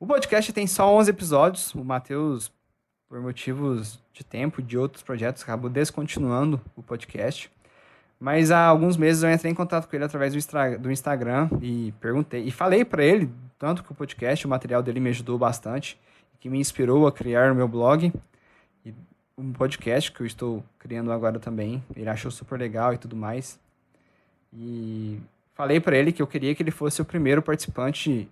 O 0.00 0.06
podcast 0.06 0.52
tem 0.52 0.66
só 0.66 0.94
11 0.94 1.10
episódios. 1.10 1.74
O 1.74 1.84
Matheus, 1.84 2.50
por 3.08 3.20
motivos 3.20 4.02
de 4.12 4.24
tempo 4.24 4.62
de 4.62 4.76
outros 4.76 5.02
projetos, 5.02 5.42
acabou 5.42 5.70
descontinuando 5.70 6.60
o 6.74 6.82
podcast. 6.82 7.50
Mas 8.18 8.50
há 8.50 8.66
alguns 8.66 8.96
meses 8.96 9.22
eu 9.22 9.30
entrei 9.30 9.52
em 9.52 9.54
contato 9.54 9.88
com 9.88 9.94
ele 9.94 10.04
através 10.04 10.32
do, 10.32 10.78
do 10.78 10.90
Instagram 10.90 11.48
e 11.60 11.92
perguntei. 12.00 12.44
E 12.44 12.50
falei 12.50 12.84
para 12.84 13.04
ele, 13.04 13.30
tanto 13.58 13.84
que 13.84 13.92
o 13.92 13.94
podcast, 13.94 14.46
o 14.46 14.48
material 14.48 14.82
dele 14.82 15.00
me 15.00 15.10
ajudou 15.10 15.38
bastante, 15.38 15.98
que 16.40 16.48
me 16.48 16.58
inspirou 16.58 17.06
a 17.06 17.12
criar 17.12 17.52
o 17.52 17.54
meu 17.54 17.68
blog. 17.68 18.12
E 18.84 18.94
um 19.36 19.52
podcast 19.52 20.10
que 20.12 20.22
eu 20.22 20.26
estou 20.26 20.64
criando 20.78 21.12
agora 21.12 21.38
também. 21.38 21.84
Ele 21.94 22.08
achou 22.08 22.30
super 22.30 22.58
legal 22.58 22.94
e 22.94 22.98
tudo 22.98 23.14
mais. 23.14 23.58
E 24.52 25.20
falei 25.54 25.78
para 25.78 25.96
ele 25.96 26.12
que 26.12 26.22
eu 26.22 26.26
queria 26.26 26.54
que 26.54 26.62
ele 26.62 26.70
fosse 26.70 27.02
o 27.02 27.04
primeiro 27.04 27.42
participante 27.42 28.28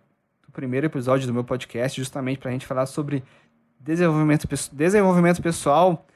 do 0.47 0.53
primeiro 0.53 0.87
episódio 0.87 1.27
do 1.27 1.35
meu 1.35 1.44
podcast, 1.44 2.01
justamente 2.01 2.38
para 2.38 2.49
a 2.49 2.53
gente 2.53 2.66
falar 2.66 2.87
sobre 2.87 3.23
desenvolvimento, 3.79 4.49
desenvolvimento 4.73 5.42
pessoal 5.42 6.07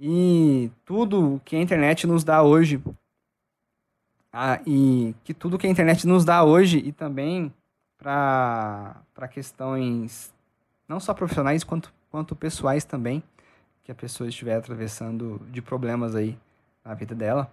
e 0.00 0.70
tudo 0.84 1.40
que 1.44 1.54
a 1.54 1.60
internet 1.60 2.06
nos 2.06 2.24
dá 2.24 2.42
hoje. 2.42 2.82
Ah, 4.32 4.60
e 4.66 5.14
que 5.24 5.34
tudo 5.34 5.58
que 5.58 5.66
a 5.66 5.70
internet 5.70 6.06
nos 6.06 6.24
dá 6.24 6.42
hoje 6.42 6.78
e 6.78 6.90
também 6.90 7.52
para 7.98 9.28
questões 9.30 10.32
não 10.88 10.98
só 10.98 11.12
profissionais 11.14 11.62
quanto, 11.62 11.92
quanto 12.10 12.34
pessoais 12.34 12.84
também, 12.84 13.22
que 13.82 13.92
a 13.92 13.94
pessoa 13.94 14.28
estiver 14.28 14.56
atravessando 14.56 15.40
de 15.50 15.60
problemas 15.60 16.14
aí 16.14 16.38
na 16.84 16.94
vida 16.94 17.14
dela. 17.14 17.50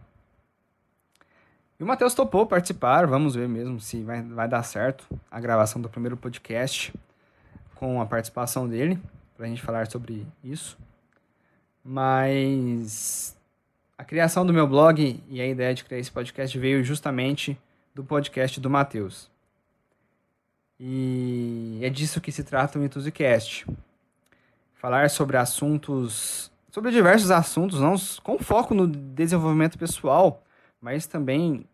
E 1.79 1.83
o 1.83 1.87
Matheus 1.87 2.13
topou 2.13 2.45
participar, 2.45 3.07
vamos 3.07 3.35
ver 3.35 3.47
mesmo 3.47 3.79
se 3.79 4.03
vai, 4.03 4.21
vai 4.21 4.47
dar 4.47 4.63
certo 4.63 5.07
a 5.31 5.39
gravação 5.39 5.81
do 5.81 5.89
primeiro 5.89 6.17
podcast 6.17 6.93
com 7.75 8.01
a 8.01 8.05
participação 8.05 8.67
dele, 8.67 8.99
para 9.35 9.45
a 9.45 9.49
gente 9.49 9.61
falar 9.61 9.89
sobre 9.89 10.27
isso. 10.43 10.77
Mas 11.83 13.37
a 13.99 14.03
criação 14.05 14.45
do 14.45 14.53
meu 14.53 14.65
blog 14.65 15.21
e 15.27 15.41
a 15.41 15.45
ideia 15.45 15.75
de 15.75 15.83
criar 15.83 15.99
esse 15.99 16.09
podcast 16.09 16.57
veio 16.57 16.81
justamente 16.85 17.59
do 17.93 18.01
podcast 18.01 18.57
do 18.57 18.69
Matheus. 18.69 19.29
E 20.79 21.81
é 21.83 21.89
disso 21.89 22.21
que 22.21 22.31
se 22.31 22.41
trata 22.45 22.79
o 22.79 22.83
Enthusiast. 22.85 23.67
Falar 24.75 25.09
sobre 25.09 25.35
assuntos, 25.35 26.49
sobre 26.71 26.91
diversos 26.91 27.29
assuntos, 27.29 27.81
não 27.81 27.95
com 28.23 28.39
foco 28.39 28.73
no 28.73 28.87
desenvolvimento 28.87 29.77
pessoal, 29.77 30.41
mas 30.79 31.05
também 31.05 31.65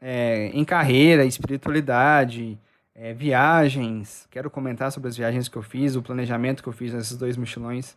é, 0.00 0.46
em 0.54 0.64
carreira, 0.64 1.26
espiritualidade, 1.26 2.58
é, 2.94 3.12
viagens. 3.12 4.26
Quero 4.30 4.50
comentar 4.50 4.90
sobre 4.90 5.10
as 5.10 5.18
viagens 5.18 5.50
que 5.50 5.58
eu 5.58 5.62
fiz, 5.62 5.96
o 5.96 6.02
planejamento 6.02 6.62
que 6.62 6.68
eu 6.70 6.72
fiz 6.72 6.94
nesses 6.94 7.18
dois 7.18 7.36
mochilões. 7.36 7.94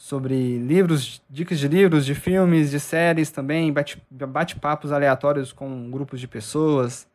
Sobre 0.00 0.56
livros, 0.56 1.22
dicas 1.28 1.58
de 1.58 1.68
livros, 1.68 2.06
de 2.06 2.14
filmes, 2.14 2.70
de 2.70 2.80
séries 2.80 3.30
também, 3.30 3.70
bate-papos 4.10 4.92
aleatórios 4.92 5.52
com 5.52 5.90
grupos 5.90 6.18
de 6.18 6.26
pessoas. 6.26 7.06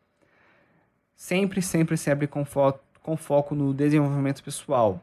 Sempre, 1.16 1.60
sempre, 1.60 1.96
sempre 1.96 2.28
com, 2.28 2.44
fo 2.44 2.74
com 3.02 3.16
foco 3.16 3.56
no 3.56 3.74
desenvolvimento 3.74 4.40
pessoal. 4.40 5.02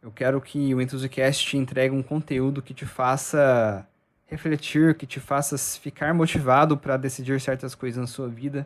Eu 0.00 0.12
quero 0.12 0.40
que 0.40 0.72
o 0.72 0.80
Enthusiast 0.80 1.44
te 1.44 1.56
entregue 1.56 1.92
um 1.92 2.04
conteúdo 2.04 2.62
que 2.62 2.72
te 2.72 2.86
faça 2.86 3.84
refletir, 4.26 4.94
que 4.94 5.06
te 5.06 5.18
faça 5.18 5.58
ficar 5.58 6.14
motivado 6.14 6.76
para 6.78 6.96
decidir 6.96 7.40
certas 7.40 7.74
coisas 7.74 8.00
na 8.00 8.06
sua 8.06 8.28
vida. 8.28 8.64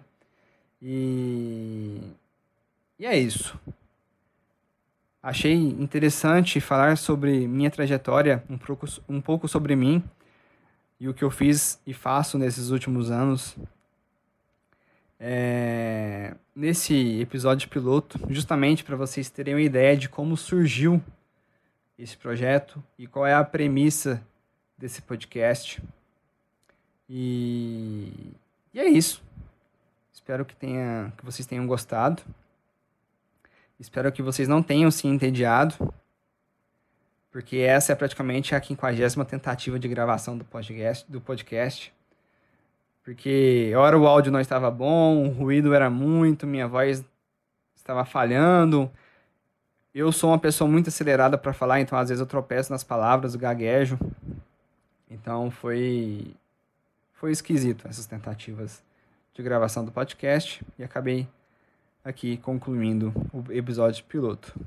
E, 0.83 2.03
e 2.98 3.07
é 3.07 3.16
isso. 3.16 3.59
Achei 5.23 5.55
interessante 5.55 6.61
falar 6.61 6.97
sobre 6.97 7.47
minha 7.49 7.71
trajetória, 7.71 8.43
um 8.49 8.57
pouco, 8.57 8.87
um 9.09 9.21
pouco 9.21 9.49
sobre 9.49 9.75
mim 9.75 10.03
e 11.01 11.09
o 11.09 11.15
que 11.15 11.25
eu 11.25 11.31
fiz 11.31 11.81
e 11.87 11.93
faço 11.93 12.39
nesses 12.39 12.71
últimos 12.71 13.11
anos. 13.11 13.57
É, 15.21 16.37
nesse 16.55 17.21
episódio 17.21 17.69
piloto, 17.69 18.21
justamente 18.31 18.85
para 18.85 18.95
vocês 18.95 19.29
terem 19.29 19.55
uma 19.55 19.61
ideia 19.61 19.97
de 19.97 20.09
como 20.09 20.37
surgiu 20.37 21.03
esse 21.99 22.16
projeto 22.16 22.83
e 22.97 23.09
qual 23.09 23.27
é 23.27 23.35
a 23.35 23.43
premissa 23.43 24.23
desse 24.77 25.03
podcast. 25.03 25.83
E, 27.11 28.12
e 28.73 28.79
é 28.79 28.89
isso. 28.89 29.21
Espero 30.12 30.45
que, 30.45 30.55
tenha, 30.55 31.12
que 31.16 31.25
vocês 31.25 31.47
tenham 31.47 31.66
gostado. 31.66 32.23
Espero 33.79 34.11
que 34.11 34.22
vocês 34.22 34.49
não 34.49 34.62
tenham 34.62 34.91
se 34.91 35.07
entediado, 35.07 35.74
porque 37.31 37.59
essa 37.59 37.93
é 37.93 37.95
praticamente 37.95 38.55
a 38.55 38.61
quinquagésima 38.61 39.24
tentativa 39.24 39.79
de 39.79 39.87
gravação 39.87 40.37
do 40.37 40.45
podcast, 40.45 41.11
do 41.11 41.20
podcast. 41.20 41.93
Porque 43.05 43.72
hora 43.76 43.97
o 43.97 44.07
áudio 44.07 44.33
não 44.33 44.41
estava 44.41 44.70
bom, 44.70 45.26
o 45.26 45.31
ruído 45.31 45.72
era 45.72 45.89
muito, 45.89 46.47
minha 46.47 46.66
voz 46.66 47.05
estava 47.76 48.05
falhando. 48.05 48.91
Eu 49.95 50.11
sou 50.11 50.31
uma 50.31 50.39
pessoa 50.39 50.68
muito 50.68 50.89
acelerada 50.89 51.39
para 51.39 51.53
falar, 51.53 51.81
então 51.81 51.97
às 51.97 52.09
vezes 52.09 52.20
eu 52.20 52.26
tropeço 52.26 52.72
nas 52.72 52.83
palavras, 52.83 53.37
gaguejo. 53.37 53.99
Então 55.09 55.51
foi 55.51 56.35
foi 57.14 57.33
esquisito 57.33 57.87
essas 57.89 58.07
tentativas 58.07 58.83
de 59.35 59.43
gravação 59.43 59.85
do 59.85 59.91
podcast 59.91 60.64
e 60.79 60.85
acabei 60.85 61.26
aqui 62.09 62.39
concluindo 62.39 63.13
o 63.33 63.53
episódio 63.53 64.03
piloto. 64.05 64.59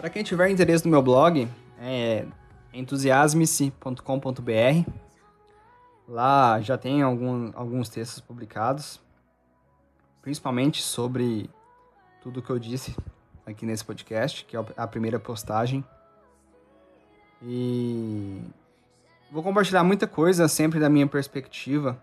Para 0.00 0.08
quem 0.08 0.22
tiver 0.22 0.48
interesse 0.48 0.86
no 0.86 0.90
meu 0.90 1.02
blog, 1.02 1.46
é 1.78 2.24
entusiasme-se.com.br. 2.72 4.90
Lá 6.08 6.58
já 6.62 6.78
tem 6.78 7.02
algum, 7.02 7.50
alguns 7.54 7.90
textos 7.90 8.18
publicados, 8.18 8.98
principalmente 10.22 10.80
sobre 10.80 11.50
tudo 12.22 12.40
que 12.40 12.48
eu 12.48 12.58
disse 12.58 12.96
aqui 13.50 13.66
nesse 13.66 13.84
podcast, 13.84 14.44
que 14.44 14.56
é 14.56 14.64
a 14.76 14.86
primeira 14.86 15.18
postagem. 15.18 15.84
E 17.42 18.42
vou 19.30 19.42
compartilhar 19.42 19.84
muita 19.84 20.06
coisa 20.06 20.48
sempre 20.48 20.78
da 20.78 20.88
minha 20.88 21.06
perspectiva, 21.06 22.02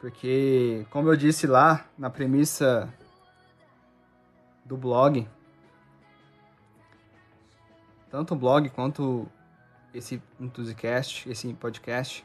porque, 0.00 0.86
como 0.90 1.08
eu 1.08 1.16
disse 1.16 1.46
lá 1.46 1.86
na 1.96 2.10
premissa 2.10 2.92
do 4.64 4.76
blog, 4.76 5.26
tanto 8.10 8.34
o 8.34 8.36
blog 8.36 8.68
quanto 8.70 9.26
esse 9.92 10.22
Enthusiast, 10.40 11.28
esse 11.30 11.52
podcast, 11.54 12.24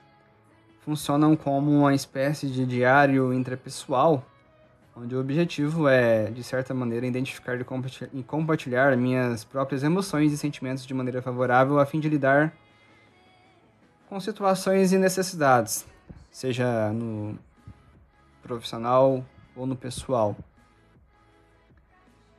funcionam 0.81 1.35
como 1.35 1.71
uma 1.71 1.93
espécie 1.93 2.47
de 2.47 2.65
diário 2.65 3.33
intrapessoal, 3.33 4.25
onde 5.01 5.15
o 5.15 5.19
objetivo 5.19 5.87
é, 5.87 6.29
de 6.29 6.43
certa 6.43 6.73
maneira, 6.73 7.07
identificar 7.07 7.57
e 7.59 8.23
compartilhar 8.23 8.95
minhas 8.97 9.43
próprias 9.43 9.81
emoções 9.81 10.33
e 10.33 10.37
sentimentos 10.37 10.85
de 10.85 10.93
maneira 10.93 11.21
favorável 11.21 11.79
a 11.79 11.85
fim 11.85 11.99
de 11.99 12.09
lidar 12.09 12.53
com 14.09 14.19
situações 14.19 14.91
e 14.91 14.97
necessidades, 14.97 15.85
seja 16.29 16.91
no 16.91 17.37
profissional 18.41 19.23
ou 19.55 19.65
no 19.65 19.75
pessoal. 19.75 20.35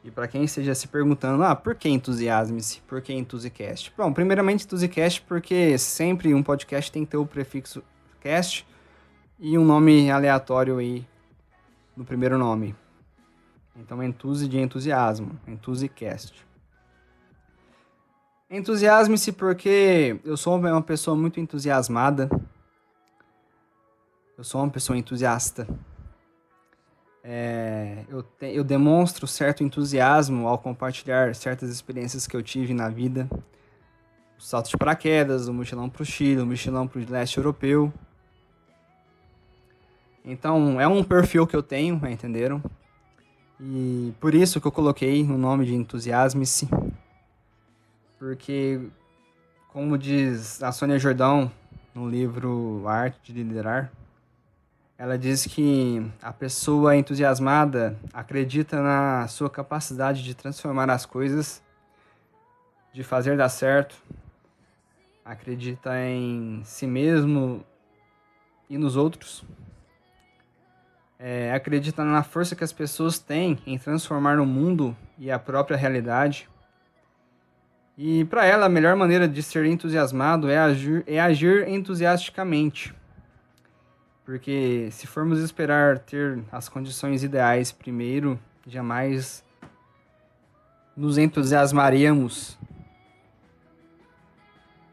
E 0.03 0.11
para 0.11 0.27
quem 0.27 0.45
esteja 0.45 0.75
se 0.75 0.89
perguntando, 0.89 1.43
ah, 1.45 1.55
por 1.55 1.75
que 1.75 1.89
entusiasme-se? 1.89 2.81
Por 2.83 3.03
que 3.03 3.13
Enthusiast? 3.13 3.93
Bom, 3.97 4.13
primeiramente 4.13 4.65
Enthusiast 4.65 5.23
porque 5.23 5.77
sempre 5.79 6.35
um 6.35 6.43
podcast 6.43 6.91
tem 6.91 7.05
que 7.05 7.11
ter 7.11 7.19
o 7.19 7.27
prefixo 7.27 7.83
cast 8.19 8.67
e 9.39 9.57
um 9.57 9.65
nome 9.65 10.11
aleatório 10.11 10.79
aí 10.79 11.07
no 12.01 12.07
primeiro 12.07 12.39
nome. 12.39 12.75
Então, 13.77 14.03
entusi 14.03 14.49
de 14.49 14.59
entusiasmo, 14.59 15.39
Enthusiast. 15.47 16.47
Entusiasme-se 18.51 19.33
porque 19.33 20.19
eu 20.25 20.35
sou 20.35 20.57
uma 20.57 20.83
pessoa 20.83 21.15
muito 21.15 21.39
entusiasmada. 21.39 22.31
Eu 24.37 24.43
sou 24.43 24.63
uma 24.63 24.71
pessoa 24.71 24.97
entusiasta. 24.97 25.69
É, 27.23 28.05
eu, 28.09 28.23
te, 28.23 28.47
eu 28.47 28.65
demonstro 28.65 29.27
certo 29.27 29.63
entusiasmo 29.63 30.49
ao 30.49 30.59
compartilhar 30.59 31.35
certas 31.35 31.69
experiências 31.69 32.27
que 32.27 32.35
eu 32.35 32.43
tive 32.43 32.73
na 32.73 32.89
vida. 32.89 33.29
O 34.39 34.43
salto 34.43 34.71
de 34.71 34.77
paraquedas, 34.79 35.49
o 35.49 35.53
mochilão 35.53 35.91
para 35.91 36.03
o 36.03 36.07
Chile, 36.07 36.41
o 36.41 36.47
mochilão 36.47 36.89
para 36.89 36.99
o 36.99 37.11
leste 37.11 37.37
europeu. 37.37 37.93
Então, 40.25 40.81
é 40.81 40.87
um 40.87 41.03
perfil 41.03 41.47
que 41.47 41.57
eu 41.57 41.63
tenho, 41.63 42.01
entenderam? 42.09 42.63
E 43.59 44.13
por 44.21 44.35
isso 44.35 44.61
que 44.61 44.67
eu 44.67 44.73
coloquei 44.73 45.23
o 45.23 45.37
nome 45.37 45.67
de 45.67 45.75
Entusiasme-se 45.75 46.69
porque, 48.21 48.79
como 49.69 49.97
diz 49.97 50.63
a 50.63 50.71
Sônia 50.71 50.99
Jordão 50.99 51.51
no 51.95 52.07
livro 52.07 52.83
A 52.87 52.93
Arte 52.93 53.33
de 53.33 53.43
Liderar, 53.43 53.91
ela 54.99 55.17
diz 55.17 55.47
que 55.47 56.07
a 56.21 56.31
pessoa 56.31 56.95
entusiasmada 56.95 57.99
acredita 58.13 58.83
na 58.83 59.27
sua 59.27 59.49
capacidade 59.49 60.23
de 60.23 60.35
transformar 60.35 60.91
as 60.91 61.07
coisas, 61.07 61.63
de 62.93 63.03
fazer 63.03 63.39
dar 63.39 63.49
certo, 63.49 63.97
acredita 65.25 65.99
em 65.99 66.61
si 66.63 66.87
mesmo 66.87 67.65
e 68.69 68.77
nos 68.77 68.97
outros, 68.97 69.43
é, 71.21 71.53
acredita 71.53 72.03
na 72.03 72.23
força 72.23 72.57
que 72.57 72.65
as 72.65 72.73
pessoas 72.73 73.19
têm 73.19 73.59
em 73.67 73.79
transformar 73.79 74.41
o 74.41 74.47
mundo 74.47 74.97
e 75.19 75.31
a 75.31 75.39
própria 75.39 75.77
realidade 75.77 76.49
e 78.03 78.25
para 78.25 78.47
ela, 78.47 78.65
a 78.65 78.69
melhor 78.71 78.97
maneira 78.97 79.29
de 79.29 79.43
ser 79.43 79.67
entusiasmado 79.67 80.49
é 80.49 80.57
agir, 80.57 81.05
é 81.07 81.21
agir 81.21 81.69
entusiasticamente. 81.69 82.95
Porque 84.25 84.89
se 84.91 85.07
formos 85.07 85.39
esperar 85.39 85.99
ter 85.99 86.43
as 86.51 86.67
condições 86.67 87.23
ideais 87.23 87.71
primeiro, 87.71 88.41
jamais 88.67 89.45
nos 90.97 91.19
entusiasmaremos 91.19 92.59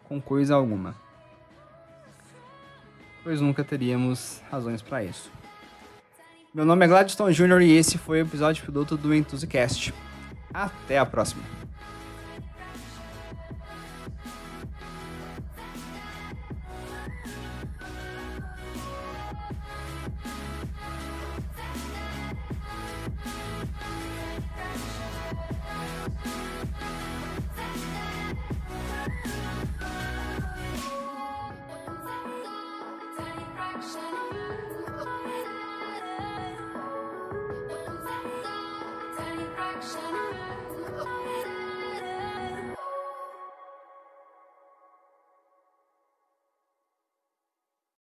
com 0.03 0.19
coisa 0.19 0.55
alguma. 0.55 0.93
Pois 3.23 3.39
nunca 3.39 3.63
teríamos 3.63 4.43
razões 4.51 4.82
para 4.82 5.05
isso. 5.05 5.32
Meu 6.58 6.66
nome 6.66 6.86
é 6.86 6.88
Gladstone 6.88 7.36
Jr. 7.36 7.62
e 7.62 7.78
esse 7.78 7.99
foi 7.99 8.20
o 8.20 8.26
episódio 8.26 8.66
piloto 8.66 8.97
do 8.97 9.14
Enthusiast. 9.14 9.93
Até 10.51 10.97
a 10.97 11.05
próxima! 11.05 11.43